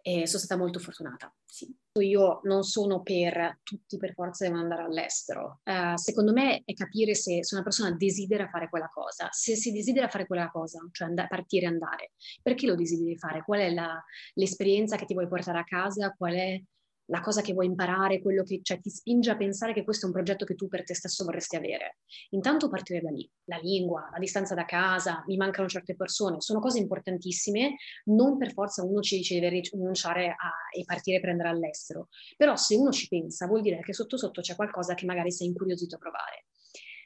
e 0.03 0.27
sono 0.27 0.42
stata 0.42 0.57
molto 0.61 0.81
fortunata. 0.81 1.33
Sì. 1.46 1.72
Io 2.00 2.40
non 2.42 2.64
sono 2.64 3.02
per 3.02 3.61
tutti 3.62 3.96
per 3.98 4.14
forza 4.14 4.42
devono 4.44 4.62
andare 4.62 4.83
all'estero. 4.83 5.61
Uh, 5.62 5.96
secondo 5.96 6.33
me 6.33 6.62
è 6.64 6.74
capire 6.74 7.14
se, 7.14 7.44
se, 7.44 7.54
una 7.54 7.62
persona 7.62 7.92
desidera 7.92 8.48
fare 8.48 8.68
quella 8.68 8.88
cosa. 8.88 9.28
Se 9.30 9.54
si 9.54 9.70
desidera 9.70 10.09
fare 10.09 10.26
quella 10.26 10.50
cosa, 10.50 10.85
cioè 10.90 11.07
and- 11.07 11.28
partire 11.28 11.66
e 11.66 11.68
andare, 11.68 12.11
perché 12.42 12.66
lo 12.66 12.74
desideri 12.74 13.16
fare? 13.16 13.44
Qual 13.44 13.61
è 13.61 13.72
la, 13.72 14.02
l'esperienza 14.33 14.96
che 14.96 15.04
ti 15.04 15.14
vuoi 15.14 15.28
portare 15.28 15.59
a 15.59 15.62
casa? 15.62 16.12
Qual 16.18 16.35
è 16.35 16.61
la 17.06 17.20
cosa 17.20 17.42
che 17.42 17.52
vuoi 17.52 17.66
imparare, 17.66 18.20
quello 18.20 18.42
che 18.42 18.60
cioè, 18.62 18.80
ti 18.80 18.90
spinge 18.90 19.30
a 19.30 19.36
pensare 19.36 19.72
che 19.72 19.84
questo 19.84 20.06
è 20.06 20.08
un 20.08 20.14
progetto 20.14 20.44
che 20.44 20.54
tu 20.54 20.68
per 20.68 20.84
te 20.84 20.94
stesso 20.94 21.24
vorresti 21.24 21.56
avere. 21.56 21.98
Intanto 22.30 22.68
partire 22.68 23.00
da 23.00 23.10
lì, 23.10 23.28
la 23.44 23.58
lingua, 23.58 24.08
la 24.10 24.18
distanza 24.18 24.54
da 24.54 24.64
casa, 24.64 25.22
mi 25.26 25.36
mancano 25.36 25.68
certe 25.68 25.96
persone, 25.96 26.40
sono 26.40 26.60
cose 26.60 26.78
importantissime, 26.78 27.76
non 28.04 28.38
per 28.38 28.52
forza 28.52 28.84
uno 28.84 29.00
ci 29.00 29.16
dice 29.16 29.38
di 29.38 29.48
rinunciare 29.48 30.28
a, 30.28 30.50
e 30.76 30.84
partire 30.84 31.20
per 31.20 31.30
andare 31.30 31.50
all'estero, 31.50 32.08
però 32.36 32.56
se 32.56 32.76
uno 32.76 32.90
ci 32.90 33.08
pensa 33.08 33.46
vuol 33.46 33.60
dire 33.60 33.80
che 33.80 33.92
sotto 33.92 34.16
sotto 34.16 34.40
c'è 34.40 34.54
qualcosa 34.56 34.94
che 34.94 35.04
magari 35.06 35.30
sei 35.30 35.48
incuriosito 35.48 35.96
a 35.96 35.98
provare. 35.98 36.46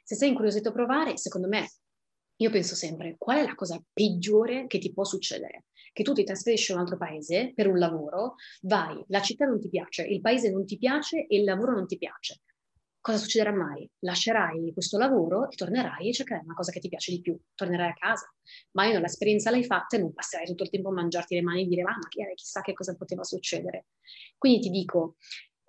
Se 0.03 0.15
sei 0.15 0.29
incuriosito 0.29 0.69
a 0.69 0.71
provare, 0.71 1.17
secondo 1.17 1.47
me, 1.47 1.69
io 2.41 2.49
penso 2.49 2.75
sempre, 2.75 3.15
qual 3.17 3.37
è 3.39 3.43
la 3.45 3.55
cosa 3.55 3.81
peggiore 3.91 4.67
che 4.67 4.79
ti 4.79 4.93
può 4.93 5.03
succedere? 5.03 5.65
che 5.99 6.03
tu 6.03 6.13
ti 6.13 6.23
trasferisci 6.23 6.71
in 6.71 6.77
un 6.77 6.83
altro 6.83 6.97
paese 6.97 7.51
per 7.53 7.67
un 7.67 7.77
lavoro, 7.77 8.35
vai, 8.61 9.03
la 9.07 9.21
città 9.21 9.45
non 9.45 9.59
ti 9.59 9.69
piace, 9.69 10.03
il 10.03 10.21
paese 10.21 10.49
non 10.49 10.65
ti 10.65 10.77
piace 10.77 11.25
e 11.27 11.37
il 11.37 11.43
lavoro 11.43 11.73
non 11.73 11.87
ti 11.87 11.97
piace. 11.97 12.41
Cosa 13.01 13.17
succederà 13.17 13.53
mai? 13.53 13.89
Lascerai 13.99 14.71
questo 14.73 14.97
lavoro 14.97 15.49
e 15.49 15.55
tornerai 15.55 16.09
e 16.09 16.13
cercherai 16.13 16.43
una 16.43 16.53
cosa 16.53 16.71
che 16.71 16.79
ti 16.79 16.89
piace 16.89 17.11
di 17.11 17.21
più, 17.21 17.37
tornerai 17.55 17.89
a 17.89 17.93
casa. 17.93 18.33
Ma 18.71 18.85
io 18.87 18.99
l'esperienza 18.99 19.51
l'hai 19.51 19.63
fatta 19.63 19.95
e 19.95 19.99
non 19.99 20.13
passerai 20.13 20.45
tutto 20.45 20.63
il 20.63 20.69
tempo 20.69 20.89
a 20.89 20.93
mangiarti 20.93 21.35
le 21.35 21.41
mani 21.41 21.63
e 21.63 21.67
dire, 21.67 21.81
ma 21.81 21.97
chissà 22.35 22.61
che 22.61 22.73
cosa 22.73 22.95
poteva 22.95 23.23
succedere. 23.23 23.87
Quindi 24.37 24.59
ti 24.59 24.69
dico, 24.69 25.15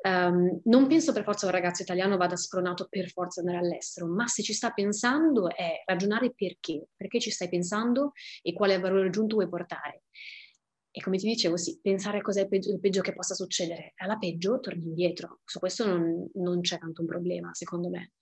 Um, 0.02 0.62
non 0.64 0.86
penso 0.86 1.12
per 1.12 1.24
forza 1.24 1.44
un 1.44 1.52
ragazzo 1.52 1.82
italiano 1.82 2.16
vada 2.16 2.34
spronato 2.34 2.86
per 2.88 3.10
forza 3.10 3.40
andare 3.40 3.58
all'estero, 3.58 4.06
ma 4.06 4.26
se 4.26 4.42
ci 4.42 4.54
sta 4.54 4.70
pensando 4.70 5.50
è 5.50 5.82
ragionare 5.84 6.32
perché, 6.32 6.86
perché 6.96 7.20
ci 7.20 7.30
stai 7.30 7.50
pensando 7.50 8.12
e 8.40 8.54
quale 8.54 8.78
valore 8.78 9.08
aggiunto 9.08 9.36
vuoi 9.36 9.48
portare. 9.48 10.04
E 10.92 11.00
come 11.02 11.18
ti 11.18 11.26
dicevo, 11.26 11.56
sì, 11.56 11.78
pensare 11.80 12.18
a 12.18 12.20
cos'è 12.22 12.42
il 12.42 12.48
peggio, 12.48 12.72
il 12.72 12.80
peggio 12.80 13.00
che 13.00 13.12
possa 13.12 13.34
succedere. 13.34 13.92
Alla 13.96 14.16
peggio 14.16 14.58
torni 14.58 14.86
indietro. 14.86 15.40
Su 15.44 15.58
questo 15.60 15.86
non, 15.86 16.28
non 16.34 16.60
c'è 16.62 16.78
tanto 16.78 17.02
un 17.02 17.06
problema, 17.06 17.50
secondo 17.52 17.88
me. 17.88 18.12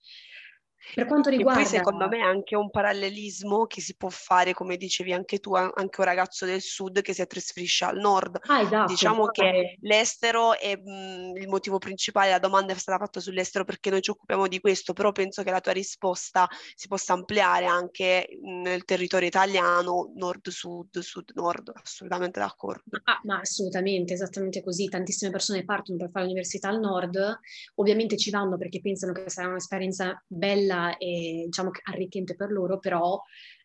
Per 0.93 1.05
quanto 1.05 1.29
riguarda... 1.29 1.59
E 1.59 1.63
poi 1.63 1.71
secondo 1.71 2.07
me 2.07 2.21
anche 2.21 2.55
un 2.55 2.69
parallelismo 2.69 3.65
che 3.65 3.81
si 3.81 3.95
può 3.95 4.09
fare, 4.09 4.53
come 4.53 4.77
dicevi 4.77 5.13
anche 5.13 5.39
tu, 5.39 5.53
anche 5.53 5.99
un 5.99 6.05
ragazzo 6.05 6.45
del 6.45 6.61
sud 6.61 7.01
che 7.01 7.13
si 7.13 7.25
trasferisce 7.27 7.85
al 7.85 7.97
nord. 7.97 8.39
Ah, 8.43 8.61
esatto. 8.61 8.91
Diciamo 8.91 9.27
che 9.27 9.77
l'estero 9.81 10.57
è 10.57 10.75
mh, 10.75 11.35
il 11.37 11.47
motivo 11.47 11.77
principale, 11.77 12.31
la 12.31 12.39
domanda 12.39 12.73
è 12.73 12.77
stata 12.77 12.97
fatta 12.97 13.19
sull'estero 13.19 13.65
perché 13.65 13.89
noi 13.89 14.01
ci 14.01 14.11
occupiamo 14.11 14.47
di 14.47 14.59
questo, 14.59 14.93
però 14.93 15.11
penso 15.11 15.43
che 15.43 15.51
la 15.51 15.61
tua 15.61 15.73
risposta 15.73 16.47
si 16.75 16.87
possa 16.87 17.13
ampliare 17.13 17.65
anche 17.65 18.29
nel 18.41 18.85
territorio 18.85 19.27
italiano, 19.27 20.11
nord-sud, 20.15 20.97
sud-nord, 20.99 21.71
assolutamente 21.75 22.39
d'accordo. 22.39 22.99
Ah, 23.03 23.19
ma 23.23 23.39
assolutamente, 23.39 24.13
esattamente 24.13 24.63
così. 24.63 24.87
Tantissime 24.87 25.31
persone 25.31 25.65
partono 25.65 25.97
per 25.97 26.09
fare 26.09 26.25
l'università 26.25 26.69
al 26.69 26.79
nord, 26.79 27.39
ovviamente 27.75 28.17
ci 28.17 28.29
vanno 28.29 28.57
perché 28.57 28.81
pensano 28.81 29.11
che 29.11 29.29
sarà 29.29 29.49
un'esperienza 29.49 30.23
bella 30.25 30.68
e 30.97 31.43
diciamo 31.45 31.71
che 31.71 31.81
arricchente 31.83 32.35
per 32.35 32.51
loro, 32.51 32.79
però 32.79 33.21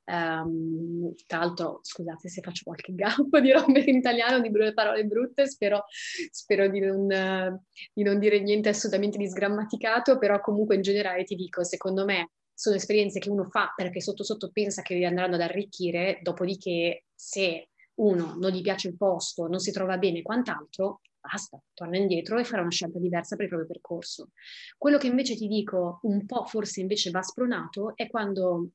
um, 0.06 1.12
tra 1.26 1.38
l'altro 1.38 1.80
scusate 1.82 2.28
se 2.28 2.40
faccio 2.40 2.62
qualche 2.64 2.92
gafo 2.96 3.40
di 3.40 3.52
robe 3.52 3.80
in 3.80 3.96
italiano, 3.96 4.40
di 4.40 4.50
parole 4.72 5.04
brutte, 5.04 5.46
spero, 5.48 5.84
spero 6.30 6.68
di, 6.68 6.80
non, 6.80 7.60
di 7.92 8.02
non 8.02 8.18
dire 8.18 8.40
niente 8.40 8.68
assolutamente 8.68 9.18
di 9.18 9.28
sgrammaticato, 9.28 10.18
però 10.18 10.40
comunque 10.40 10.74
in 10.74 10.82
generale 10.82 11.24
ti 11.24 11.34
dico, 11.34 11.64
secondo 11.64 12.04
me 12.04 12.30
sono 12.52 12.76
esperienze 12.76 13.18
che 13.18 13.30
uno 13.30 13.48
fa 13.50 13.72
perché 13.74 14.00
sotto 14.00 14.22
sotto 14.22 14.50
pensa 14.52 14.82
che 14.82 15.04
andranno 15.04 15.34
ad 15.34 15.40
arricchire, 15.40 16.20
dopodiché 16.22 17.04
se 17.14 17.70
uno 17.96 18.34
non 18.38 18.50
gli 18.50 18.60
piace 18.60 18.88
il 18.88 18.96
posto, 18.96 19.46
non 19.46 19.58
si 19.58 19.72
trova 19.72 19.98
bene 19.98 20.18
e 20.18 20.22
quant'altro, 20.22 21.00
basta, 21.24 21.58
torna 21.72 21.96
indietro 21.96 22.38
e 22.38 22.44
farà 22.44 22.60
una 22.60 22.70
scelta 22.70 22.98
diversa 22.98 23.34
per 23.34 23.46
il 23.46 23.50
proprio 23.50 23.72
percorso. 23.72 24.32
Quello 24.76 24.98
che 24.98 25.06
invece 25.06 25.34
ti 25.36 25.48
dico 25.48 26.00
un 26.02 26.26
po' 26.26 26.44
forse 26.44 26.80
invece 26.80 27.10
va 27.10 27.22
spronato 27.22 27.96
è 27.96 28.08
quando 28.08 28.72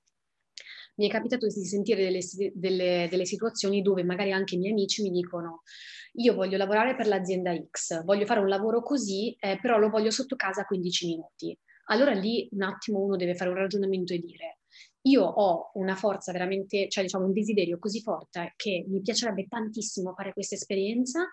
mi 0.96 1.08
è 1.08 1.10
capitato 1.10 1.46
di 1.46 1.66
sentire 1.66 2.04
delle, 2.04 2.20
delle, 2.54 3.08
delle, 3.10 3.26
situazioni 3.26 3.82
dove 3.82 4.04
magari 4.04 4.32
anche 4.34 4.56
i 4.56 4.58
miei 4.58 4.72
amici 4.72 5.02
mi 5.02 5.12
dicono 5.12 5.62
io 6.14 6.34
voglio 6.34 6.58
lavorare 6.58 6.96
per 6.96 7.08
l'azienda 7.08 7.56
X, 7.56 8.04
voglio 8.04 8.26
fare 8.26 8.40
un 8.40 8.48
lavoro 8.48 8.82
così, 8.82 9.34
eh, 9.40 9.60
però 9.62 9.78
lo 9.78 9.90
voglio 9.90 10.10
sotto 10.10 10.36
casa 10.36 10.62
a 10.62 10.66
15 10.66 11.06
minuti. 11.06 11.58
Allora 11.92 12.12
lì 12.12 12.50
un 12.52 12.64
attimo 12.64 13.00
uno 13.00 13.16
deve 13.16 13.36
fare 13.36 13.52
un 13.52 13.56
ragionamento 13.56 14.14
e 14.14 14.20
dire 14.20 14.60
io 15.04 15.24
ho 15.24 15.72
una 15.76 15.96
forza 15.96 16.32
veramente, 16.32 16.90
cioè 16.90 17.04
diciamo 17.04 17.26
un 17.26 17.34
desiderio 17.34 17.80
così 17.80 18.02
forte 18.02 18.54
che 18.58 18.86
mi 18.88 19.02
piacerebbe 19.02 19.48
tantissimo 19.48 20.14
fare 20.14 20.34
questa 20.34 20.56
esperienza 20.56 21.28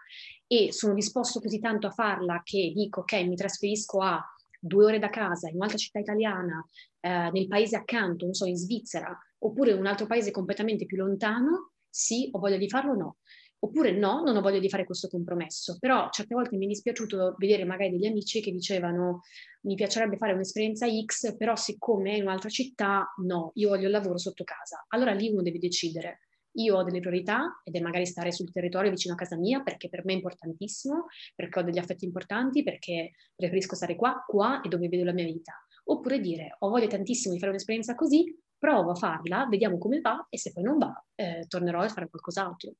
e 0.46 0.72
sono 0.72 0.94
disposto 0.94 1.40
così 1.40 1.58
tanto 1.58 1.86
a 1.86 1.90
farla 1.90 2.40
che 2.44 2.72
dico 2.74 3.00
ok, 3.00 3.12
mi 3.24 3.36
trasferisco 3.36 4.00
a 4.00 4.24
due 4.60 4.84
ore 4.84 4.98
da 4.98 5.10
casa 5.10 5.48
in 5.48 5.56
un'altra 5.56 5.78
città 5.78 5.98
italiana, 5.98 6.64
eh, 7.00 7.30
nel 7.30 7.46
paese 7.46 7.76
accanto, 7.76 8.24
non 8.24 8.34
so, 8.34 8.46
in 8.46 8.56
Svizzera, 8.56 9.16
oppure 9.38 9.72
in 9.72 9.78
un 9.78 9.86
altro 9.86 10.06
paese 10.06 10.30
completamente 10.30 10.86
più 10.86 10.96
lontano, 10.96 11.72
sì, 11.88 12.28
ho 12.32 12.38
voglia 12.38 12.56
di 12.56 12.68
farlo 12.68 12.92
o 12.92 12.96
no. 12.96 13.16
Oppure 13.58 13.90
no, 13.90 14.22
non 14.22 14.36
ho 14.36 14.42
voglia 14.42 14.58
di 14.58 14.68
fare 14.68 14.84
questo 14.84 15.08
compromesso. 15.08 15.78
Però 15.80 16.08
certe 16.10 16.34
volte 16.34 16.56
mi 16.56 16.66
è 16.66 16.68
dispiaciuto 16.68 17.36
vedere 17.38 17.64
magari 17.64 17.90
degli 17.90 18.06
amici 18.06 18.40
che 18.40 18.52
dicevano 18.52 19.22
mi 19.62 19.74
piacerebbe 19.74 20.18
fare 20.18 20.34
un'esperienza 20.34 20.86
X, 20.86 21.36
però 21.36 21.56
siccome 21.56 22.12
è 22.12 22.16
in 22.16 22.22
un'altra 22.22 22.50
città, 22.50 23.12
no, 23.24 23.52
io 23.54 23.70
voglio 23.70 23.86
il 23.86 23.92
lavoro 23.92 24.18
sotto 24.18 24.44
casa. 24.44 24.84
Allora 24.88 25.12
lì 25.12 25.30
uno 25.30 25.42
deve 25.42 25.58
decidere. 25.58 26.25
Io 26.56 26.76
ho 26.76 26.82
delle 26.82 27.00
priorità 27.00 27.60
ed 27.64 27.74
è 27.74 27.80
magari 27.80 28.06
stare 28.06 28.32
sul 28.32 28.50
territorio 28.50 28.90
vicino 28.90 29.14
a 29.14 29.16
casa 29.16 29.36
mia 29.36 29.62
perché 29.62 29.88
per 29.88 30.04
me 30.04 30.12
è 30.12 30.16
importantissimo, 30.16 31.06
perché 31.34 31.58
ho 31.58 31.62
degli 31.62 31.78
affetti 31.78 32.04
importanti, 32.04 32.62
perché 32.62 33.12
preferisco 33.34 33.74
stare 33.74 33.96
qua, 33.96 34.24
qua 34.26 34.60
e 34.60 34.68
dove 34.68 34.88
vedo 34.88 35.04
la 35.04 35.12
mia 35.12 35.24
vita. 35.24 35.52
Oppure 35.84 36.20
dire 36.20 36.56
ho 36.58 36.68
voglia 36.68 36.86
tantissimo 36.86 37.32
di 37.32 37.38
fare 37.38 37.52
un'esperienza 37.52 37.94
così, 37.94 38.36
provo 38.58 38.90
a 38.90 38.94
farla, 38.94 39.46
vediamo 39.48 39.78
come 39.78 40.00
va 40.00 40.26
e 40.28 40.38
se 40.38 40.52
poi 40.52 40.62
non 40.62 40.78
va 40.78 41.04
eh, 41.14 41.44
tornerò 41.46 41.80
a 41.80 41.88
fare 41.88 42.08
qualcos'altro. 42.08 42.72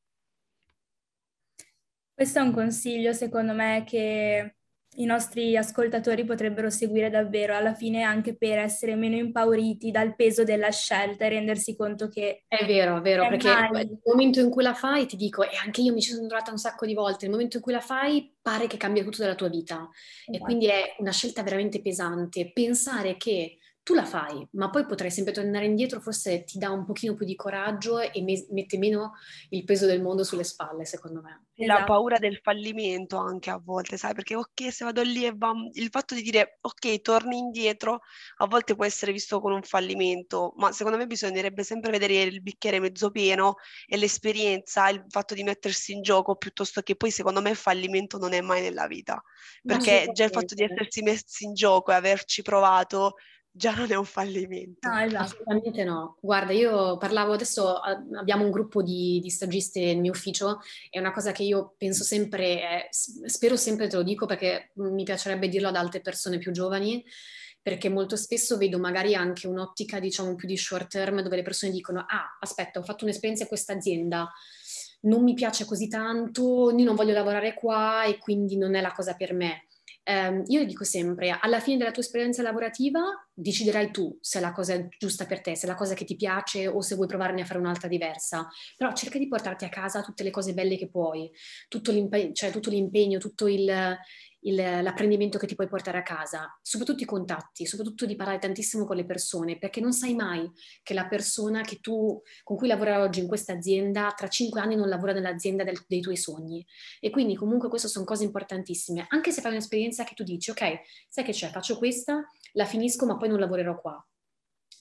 Questo 2.15 2.39
è 2.39 2.43
un 2.43 2.53
consiglio, 2.53 3.13
secondo 3.13 3.53
me, 3.53 3.85
che 3.87 4.56
i 4.97 5.05
nostri 5.05 5.57
ascoltatori 5.57 6.25
potrebbero 6.25 6.71
seguire 6.71 7.11
davvero 7.11 7.55
alla 7.55 7.75
fine 7.75 8.03
anche 8.03 8.37
per 8.37 8.59
essere 8.59 8.95
meno 8.95 9.17
impauriti 9.17 9.91
dal 9.91 10.15
peso 10.15 10.45
della 10.45 10.71
scelta 10.71 11.25
e 11.25 11.29
rendersi 11.31 11.77
conto 11.77 12.09
che... 12.09 12.45
È 12.47 12.65
vero, 12.65 12.99
è 12.99 13.01
vero, 13.01 13.25
è 13.25 13.29
perché 13.29 13.49
mai... 13.49 13.71
nel 13.71 13.99
momento 14.05 14.41
in 14.41 14.51
cui 14.51 14.63
la 14.63 14.75
fai, 14.75 15.07
ti 15.07 15.17
dico, 15.17 15.43
e 15.43 15.57
anche 15.63 15.81
io 15.81 15.93
mi 15.93 16.01
ci 16.01 16.13
sono 16.13 16.27
trovata 16.27 16.51
un 16.51 16.59
sacco 16.59 16.87
di 16.87 16.95
volte, 16.95 17.25
nel 17.25 17.33
momento 17.33 17.57
in 17.57 17.63
cui 17.63 17.73
la 17.73 17.81
fai 17.81 18.35
pare 18.41 18.67
che 18.67 18.77
cambia 18.77 19.03
tutto 19.03 19.23
della 19.23 19.35
tua 19.35 19.49
vita 19.49 19.89
esatto. 20.27 20.37
e 20.37 20.39
quindi 20.39 20.67
è 20.67 20.95
una 20.99 21.13
scelta 21.13 21.43
veramente 21.43 21.81
pesante. 21.81 22.53
Pensare 22.53 23.17
che 23.17 23.59
tu 23.87 23.95
la 23.95 24.05
fai, 24.05 24.45
ma 24.55 24.69
poi 24.69 24.85
potrai 24.85 25.13
sempre 25.13 25.33
tornare 25.33 25.65
indietro, 25.65 26.01
forse 26.01 26.43
ti 26.43 26.59
dà 26.59 26.71
un 26.71 26.85
pochino 26.85 27.15
più 27.15 27.25
di 27.25 27.37
coraggio 27.37 28.01
e 28.01 28.21
me- 28.21 28.45
mette 28.51 28.79
meno 28.79 29.13
il 29.51 29.63
peso 29.63 29.87
del 29.87 30.03
mondo 30.03 30.25
sulle 30.25 30.43
spalle, 30.43 30.85
secondo 30.85 31.23
me. 31.23 31.45
Esatto. 31.55 31.79
La 31.79 31.85
paura 31.85 32.19
del 32.19 32.41
fallimento 32.43 33.17
anche 33.17 33.49
a 33.49 33.61
volte, 33.65 33.97
sai, 33.97 34.13
perché 34.13 34.35
ok, 34.35 34.73
se 34.73 34.85
vado 34.85 35.03
lì 35.03 35.25
e 35.25 35.33
va... 35.37 35.53
il 35.75 35.89
fatto 35.89 36.17
di 36.17 36.23
dire 36.23 36.59
ok, 36.63 37.01
torni 37.01 37.39
indietro, 37.39 38.01
a 38.39 38.47
volte 38.49 38.75
può 38.75 38.85
essere 38.85 39.13
visto 39.13 39.41
come 39.41 39.55
un 39.55 39.63
fallimento, 39.63 40.53
ma 40.57 40.73
secondo 40.73 40.99
me 40.99 41.07
bisognerebbe 41.07 41.63
sempre 41.63 41.93
vedere 41.93 42.23
il 42.23 42.43
bicchiere 42.43 42.81
mezzo 42.81 43.13
pieno 43.13 43.55
e 43.87 43.97
l'esperienza, 43.99 44.89
il 44.89 45.05
fatto 45.09 45.35
di 45.35 45.45
mettersi 45.45 45.93
in 45.93 46.03
gioco, 46.03 46.35
piuttosto 46.35 46.81
che 46.81 46.97
poi 46.97 47.13
secondo 47.13 47.41
me 47.41 47.51
il 47.51 47.57
fallimento 47.57 48.19
non 48.19 48.33
è 48.33 48.41
mai 48.41 48.63
nella 48.63 48.89
vita, 48.89 49.23
perché 49.63 50.11
già 50.13 50.25
il 50.25 50.31
fatto 50.33 50.57
di 50.57 50.65
essersi 50.65 51.03
messi 51.03 51.45
in 51.45 51.55
gioco 51.55 51.93
e 51.93 51.95
averci 51.95 52.43
provato 52.43 53.15
già 53.57 53.75
non 53.75 53.91
è 53.91 53.95
un 53.97 54.05
fallimento. 54.05 54.89
No, 54.89 55.01
esatto. 55.01 55.23
Assolutamente 55.23 55.85
no. 55.85 56.19
Guarda, 56.21 56.53
io 56.53 56.99
parlavo 56.99 57.33
adesso, 57.33 57.77
abbiamo 57.77 58.45
un 58.45 58.51
gruppo 58.51 58.83
di, 58.83 59.19
di 59.23 59.31
stagiste 59.31 59.81
nel 59.81 59.99
mio 59.99 60.13
ufficio 60.13 60.61
e 60.91 61.01
una 61.01 61.13
cosa 61.13 61.33
che 61.33 61.43
io 61.43 61.75
penso 61.79 62.05
sempre, 62.05 62.89
spero 62.91 63.57
sempre 63.57 63.89
te 63.89 63.97
lo 63.97 64.03
dico 64.03 64.27
perché 64.27 64.71
mi 64.75 65.05
piacerebbe 65.05 65.49
dirlo 65.49 65.69
ad 65.69 65.77
altre 65.77 66.01
persone 66.01 66.39
più 66.39 66.53
giovani, 66.53 67.03
perché 67.63 67.89
molto 67.89 68.15
spesso 68.15 68.59
vedo 68.59 68.79
magari 68.79 69.15
anche 69.15 69.47
un'ottica, 69.47 69.99
diciamo, 69.99 70.35
più 70.35 70.47
di 70.47 70.57
short 70.57 70.89
term 70.89 71.23
dove 71.23 71.37
le 71.37 71.43
persone 71.43 71.73
dicono, 71.73 72.01
ah, 72.01 72.37
aspetta, 72.39 72.79
ho 72.79 72.83
fatto 72.83 73.05
un'esperienza 73.05 73.43
in 73.43 73.49
questa 73.49 73.73
azienda, 73.73 74.31
non 75.01 75.23
mi 75.23 75.35
piace 75.35 75.65
così 75.65 75.89
tanto, 75.89 76.71
io 76.71 76.85
non 76.85 76.95
voglio 76.95 77.13
lavorare 77.13 77.55
qua 77.55 78.05
e 78.05 78.19
quindi 78.19 78.57
non 78.57 78.75
è 78.75 78.81
la 78.81 78.93
cosa 78.93 79.15
per 79.15 79.33
me 79.33 79.67
eh, 80.09 80.43
io 80.47 80.65
dico 80.65 80.85
sempre, 80.85 81.37
alla 81.41 81.59
fine 81.59 81.79
della 81.79 81.91
tua 81.91 82.03
esperienza 82.03 82.41
lavorativa 82.41 83.01
deciderai 83.33 83.91
tu 83.91 84.17
se 84.21 84.39
è 84.39 84.41
la 84.41 84.53
cosa 84.53 84.87
giusta 84.97 85.27
per 85.27 85.41
te, 85.41 85.57
se 85.57 85.67
è 85.67 85.69
la 85.69 85.75
cosa 85.75 85.95
che 85.95 86.05
ti 86.05 86.15
piace 86.15 86.69
o 86.69 86.81
se 86.81 86.95
vuoi 86.95 87.09
provarne 87.09 87.41
a 87.41 87.45
fare 87.45 87.59
un'altra 87.59 87.89
diversa, 87.89 88.49
però 88.77 88.93
cerca 88.93 89.19
di 89.19 89.27
portarti 89.27 89.65
a 89.65 89.69
casa 89.69 90.03
tutte 90.03 90.23
le 90.23 90.31
cose 90.31 90.55
belle 90.55 90.77
che 90.77 90.89
puoi, 90.89 91.29
tutto, 91.67 91.91
l'impe- 91.91 92.33
cioè, 92.33 92.53
tutto 92.53 92.71
l'impegno, 92.71 93.19
tutto 93.19 93.49
il, 93.49 93.99
il, 94.47 94.55
l'apprendimento 94.55 95.39
che 95.39 95.47
ti 95.47 95.55
puoi 95.55 95.69
portare 95.69 95.99
a 95.99 96.03
casa, 96.03 96.59
soprattutto 96.63 97.03
i 97.03 97.07
contatti, 97.07 97.67
soprattutto 97.67 98.07
di 98.07 98.17
parlare 98.17 98.39
tantissimo 98.39 98.85
con 98.85 98.97
le 98.97 99.05
persone, 99.05 99.59
perché 99.59 99.81
non 99.81 99.93
sai 99.93 100.15
mai 100.15 100.51
che 100.83 100.95
la 100.95 101.07
persona 101.07 101.63
che 101.63 101.81
tu, 101.81 102.21
con 102.43 102.57
cui 102.57 102.69
lavori 102.69 102.91
oggi 102.93 103.21
in 103.21 103.27
questa 103.27 103.53
azienda, 103.53 104.13
tra 104.17 104.29
cinque 104.29 104.61
anni 104.61 104.77
non 104.77 104.89
lavora 104.89 105.13
nell'azienda 105.13 105.65
del, 105.65 105.85
dei 105.87 106.01
tuoi 106.01 106.17
sogni. 106.17 106.65
E 107.01 107.11
quindi 107.11 107.35
comunque 107.35 107.69
queste 107.69 107.89
sono 107.89 108.05
cose 108.05 108.25
importantissime, 108.25 109.07
anche 109.09 109.33
se 109.33 109.41
fai 109.41 109.53
un'esperienza 109.53 110.05
che 110.05 110.15
tu 110.15 110.23
dici, 110.23 110.51
ok, 110.51 110.81
sai 111.09 111.25
che 111.25 111.33
c'è, 111.33 111.51
faccio 111.51 111.77
questa, 111.77 112.25
la 112.53 112.65
finisco, 112.65 113.07
ma 113.07 113.17
poi 113.17 113.29
non 113.29 113.41
lavorerò 113.41 113.81
qua. 113.81 114.05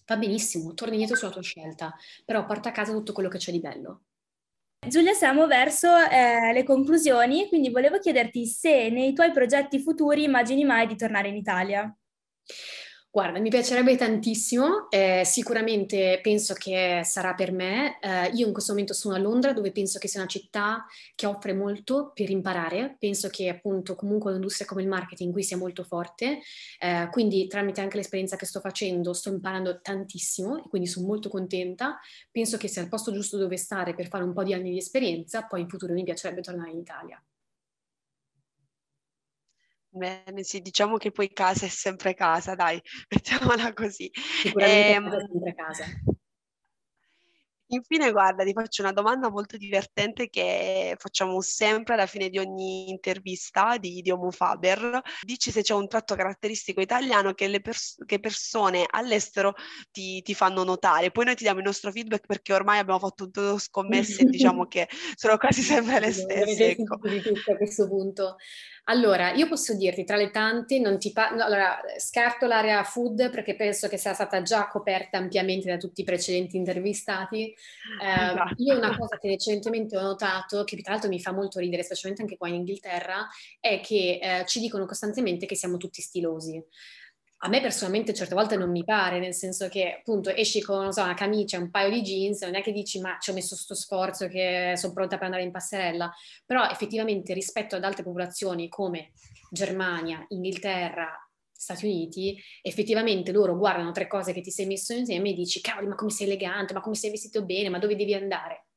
Va 0.07 0.17
benissimo, 0.17 0.73
torni 0.75 0.93
indietro 0.93 1.15
sulla 1.15 1.31
tua 1.31 1.41
scelta, 1.41 1.95
però 2.23 2.45
porta 2.45 2.69
a 2.69 2.71
casa 2.71 2.91
tutto 2.91 3.11
quello 3.11 3.29
che 3.29 3.39
c'è 3.39 3.51
di 3.51 3.59
bello. 3.59 4.03
Giulia, 4.87 5.13
siamo 5.13 5.47
verso 5.47 5.87
eh, 5.95 6.53
le 6.53 6.63
conclusioni, 6.63 7.47
quindi 7.47 7.69
volevo 7.69 7.97
chiederti 7.97 8.45
se 8.45 8.89
nei 8.89 9.13
tuoi 9.13 9.31
progetti 9.31 9.79
futuri 9.79 10.23
immagini 10.23 10.63
mai 10.63 10.85
di 10.85 10.95
tornare 10.95 11.27
in 11.27 11.35
Italia. 11.35 11.95
Guarda, 13.15 13.39
mi 13.39 13.47
piacerebbe 13.47 13.95
tantissimo, 13.95 14.89
eh, 14.89 15.21
sicuramente 15.23 16.19
penso 16.21 16.53
che 16.53 16.99
sarà 17.05 17.33
per 17.33 17.53
me. 17.53 17.97
Eh, 18.01 18.31
io 18.33 18.45
in 18.45 18.51
questo 18.51 18.73
momento 18.73 18.93
sono 18.93 19.15
a 19.15 19.17
Londra 19.17 19.53
dove 19.53 19.71
penso 19.71 19.99
che 19.99 20.09
sia 20.09 20.19
una 20.19 20.27
città 20.27 20.85
che 21.15 21.25
offre 21.25 21.53
molto 21.53 22.11
per 22.13 22.29
imparare, 22.29 22.97
penso 22.99 23.29
che 23.29 23.47
appunto 23.47 23.95
comunque 23.95 24.31
un'industria 24.31 24.67
come 24.67 24.81
il 24.81 24.89
marketing 24.89 25.31
qui 25.31 25.43
sia 25.43 25.55
molto 25.55 25.85
forte, 25.85 26.39
eh, 26.77 27.07
quindi 27.09 27.47
tramite 27.47 27.79
anche 27.79 27.95
l'esperienza 27.95 28.35
che 28.35 28.45
sto 28.45 28.59
facendo 28.59 29.13
sto 29.13 29.29
imparando 29.29 29.79
tantissimo 29.79 30.57
e 30.57 30.67
quindi 30.67 30.89
sono 30.89 31.07
molto 31.07 31.29
contenta, 31.29 31.97
penso 32.29 32.57
che 32.57 32.67
sia 32.67 32.81
il 32.81 32.89
posto 32.89 33.13
giusto 33.13 33.37
dove 33.37 33.55
stare 33.55 33.95
per 33.95 34.09
fare 34.09 34.25
un 34.25 34.33
po' 34.33 34.43
di 34.43 34.53
anni 34.53 34.71
di 34.71 34.77
esperienza, 34.77 35.43
poi 35.43 35.61
in 35.61 35.69
futuro 35.69 35.93
mi 35.93 36.03
piacerebbe 36.03 36.41
tornare 36.41 36.71
in 36.71 36.79
Italia. 36.79 37.23
Bene, 39.95 40.43
sì, 40.43 40.59
diciamo 40.59 40.97
che 40.97 41.11
poi 41.11 41.31
casa 41.31 41.65
è 41.65 41.69
sempre 41.69 42.13
casa, 42.13 42.53
dai, 42.53 42.81
mettiamola 43.09 43.71
così. 43.73 44.11
Sicuramente 44.13 44.91
ehm, 44.91 45.03
casa 45.03 45.17
è 45.17 45.27
sempre 45.31 45.55
casa. 45.55 45.85
Infine, 47.69 48.11
guarda, 48.11 48.43
ti 48.43 48.53
faccio 48.53 48.83
una 48.83 48.91
domanda 48.91 49.29
molto 49.31 49.57
divertente 49.57 50.29
che 50.29 50.95
facciamo 50.99 51.41
sempre 51.41 51.95
alla 51.95 52.05
fine 52.05 52.29
di 52.29 52.37
ogni 52.37 52.91
intervista 52.91 53.77
di, 53.77 54.01
di 54.01 54.11
Homo 54.11 54.29
Faber. 54.29 55.01
Dici 55.23 55.49
se 55.49 55.63
c'è 55.63 55.73
un 55.73 55.87
tratto 55.87 56.13
caratteristico 56.13 56.79
italiano 56.79 57.33
che 57.33 57.47
le 57.47 57.61
pers- 57.61 58.03
che 58.05 58.19
persone 58.19 58.85
all'estero 58.87 59.53
ti, 59.91 60.21
ti, 60.21 60.35
fanno 60.35 60.63
notare. 60.63 61.09
Poi 61.09 61.25
noi 61.25 61.35
ti 61.35 61.43
diamo 61.43 61.59
il 61.59 61.65
nostro 61.65 61.91
feedback 61.91 62.27
perché 62.27 62.53
ormai 62.53 62.77
abbiamo 62.77 62.99
fatto 62.99 63.23
un 63.23 63.31
tutto 63.31 63.57
scommesse 63.57 64.21
e 64.21 64.25
diciamo 64.25 64.65
che 64.69 64.87
sono 65.15 65.37
quasi 65.37 65.63
sempre 65.63 65.99
le 65.99 66.11
stesse. 66.11 66.69
Ecco. 66.69 66.99
Tutto 66.99 67.51
a 67.51 67.55
questo 67.57 67.87
punto. 67.87 68.35
Allora, 68.87 69.31
io 69.33 69.47
posso 69.47 69.73
dirti 69.73 70.03
tra 70.03 70.15
le 70.15 70.29
tante, 70.29 70.77
non 70.79 70.99
ti 70.99 71.11
pa- 71.11 71.29
no, 71.31 71.43
allora, 71.43 71.81
scarto 71.97 72.45
l'area 72.45 72.83
food 72.83 73.31
perché 73.31 73.55
penso 73.55 73.87
che 73.87 73.97
sia 73.97 74.13
stata 74.13 74.43
già 74.43 74.67
coperta 74.67 75.17
ampiamente 75.17 75.67
da 75.67 75.77
tutti 75.77 76.01
i 76.01 76.03
precedenti 76.03 76.55
intervistati. 76.55 77.45
Eh, 77.45 78.25
esatto. 78.31 78.61
Io 78.61 78.77
una 78.77 78.95
cosa 78.95 79.17
che 79.17 79.27
recentemente 79.29 79.97
ho 79.97 80.01
notato, 80.01 80.63
che 80.63 80.79
tra 80.81 80.93
l'altro 80.93 81.09
mi 81.09 81.19
fa 81.19 81.31
molto 81.31 81.59
ridere, 81.59 81.81
specialmente 81.81 82.21
anche 82.21 82.37
qua 82.37 82.47
in 82.47 82.55
Inghilterra, 82.55 83.27
è 83.59 83.79
che 83.79 84.19
eh, 84.21 84.45
ci 84.45 84.59
dicono 84.59 84.85
costantemente 84.85 85.47
che 85.47 85.55
siamo 85.55 85.77
tutti 85.77 86.01
stilosi. 86.01 86.63
A 87.45 87.47
me 87.47 87.61
personalmente 87.61 88.11
certe 88.11 88.33
volte 88.33 88.57
non 88.57 88.71
mi 88.71 88.83
pare, 88.83 89.19
nel 89.19 89.35
senso 89.35 89.67
che 89.67 89.97
appunto 89.99 90.31
esci 90.31 90.63
con 90.63 90.91
so, 90.91 91.03
una 91.03 91.13
camicia, 91.13 91.59
un 91.59 91.69
paio 91.69 91.91
di 91.91 92.01
jeans, 92.01 92.41
non 92.41 92.55
è 92.55 92.63
che 92.63 92.71
dici 92.71 92.99
ma 92.99 93.19
ci 93.19 93.29
ho 93.29 93.33
messo 93.33 93.55
sto 93.55 93.75
sforzo 93.75 94.27
che 94.27 94.73
sono 94.75 94.93
pronta 94.93 95.17
per 95.17 95.25
andare 95.25 95.43
in 95.43 95.51
passerella, 95.51 96.11
però 96.43 96.67
effettivamente 96.67 97.35
rispetto 97.35 97.75
ad 97.75 97.83
altre 97.83 98.01
popolazioni 98.01 98.67
come 98.67 99.11
Germania, 99.51 100.25
Inghilterra, 100.29 101.07
Stati 101.51 101.85
Uniti, 101.85 102.35
effettivamente 102.63 103.31
loro 103.31 103.55
guardano 103.55 103.91
tre 103.91 104.07
cose 104.07 104.33
che 104.33 104.41
ti 104.41 104.49
sei 104.49 104.65
messo 104.65 104.93
insieme 104.93 105.29
e 105.29 105.33
dici 105.33 105.61
cavoli 105.61 105.85
ma 105.85 105.93
come 105.93 106.09
sei 106.09 106.25
elegante, 106.25 106.73
ma 106.73 106.81
come 106.81 106.95
sei 106.95 107.11
vestito 107.11 107.45
bene, 107.45 107.69
ma 107.69 107.77
dove 107.77 107.95
devi 107.95 108.15
andare? 108.15 108.69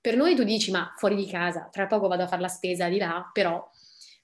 Per 0.00 0.16
noi 0.16 0.34
tu 0.34 0.42
dici 0.42 0.72
ma 0.72 0.92
fuori 0.96 1.14
di 1.14 1.28
casa, 1.28 1.68
tra 1.70 1.86
poco 1.86 2.08
vado 2.08 2.24
a 2.24 2.26
fare 2.26 2.42
la 2.42 2.48
spesa 2.48 2.88
di 2.88 2.98
là, 2.98 3.30
però 3.32 3.64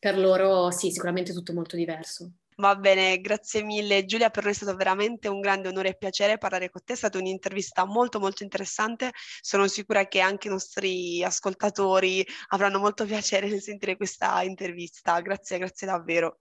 per 0.00 0.18
loro 0.18 0.72
sì, 0.72 0.90
sicuramente 0.90 1.32
tutto 1.32 1.52
molto 1.52 1.76
diverso. 1.76 2.32
Va 2.58 2.74
bene, 2.74 3.20
grazie 3.20 3.62
mille 3.62 4.06
Giulia, 4.06 4.30
per 4.30 4.44
noi 4.44 4.52
è 4.52 4.56
stato 4.56 4.74
veramente 4.74 5.28
un 5.28 5.40
grande 5.40 5.68
onore 5.68 5.90
e 5.90 5.96
piacere 5.96 6.38
parlare 6.38 6.70
con 6.70 6.80
te, 6.82 6.94
è 6.94 6.96
stata 6.96 7.18
un'intervista 7.18 7.84
molto 7.84 8.18
molto 8.18 8.44
interessante, 8.44 9.10
sono 9.42 9.66
sicura 9.66 10.08
che 10.08 10.20
anche 10.20 10.48
i 10.48 10.50
nostri 10.50 11.22
ascoltatori 11.22 12.26
avranno 12.48 12.78
molto 12.78 13.04
piacere 13.04 13.46
nel 13.50 13.60
sentire 13.60 13.96
questa 13.96 14.42
intervista, 14.42 15.20
grazie, 15.20 15.58
grazie 15.58 15.86
davvero. 15.86 16.38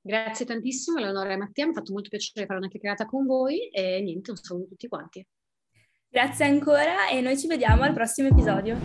Grazie 0.00 0.46
tantissimo, 0.46 1.00
Eleonora 1.00 1.34
e 1.34 1.36
Mattia, 1.36 1.66
mi 1.66 1.72
ha 1.72 1.74
fatto 1.74 1.92
molto 1.92 2.08
piacere 2.08 2.46
fare 2.46 2.58
una 2.58 2.68
chiacchierata 2.68 3.04
con 3.04 3.26
voi 3.26 3.68
e 3.68 4.00
niente, 4.00 4.30
un 4.30 4.38
saluto 4.38 4.64
a 4.64 4.68
tutti 4.68 4.88
quanti. 4.88 5.26
Grazie 6.08 6.46
ancora 6.46 7.08
e 7.08 7.20
noi 7.20 7.38
ci 7.38 7.46
vediamo 7.46 7.82
al 7.82 7.92
prossimo 7.92 8.28
episodio. 8.28 8.78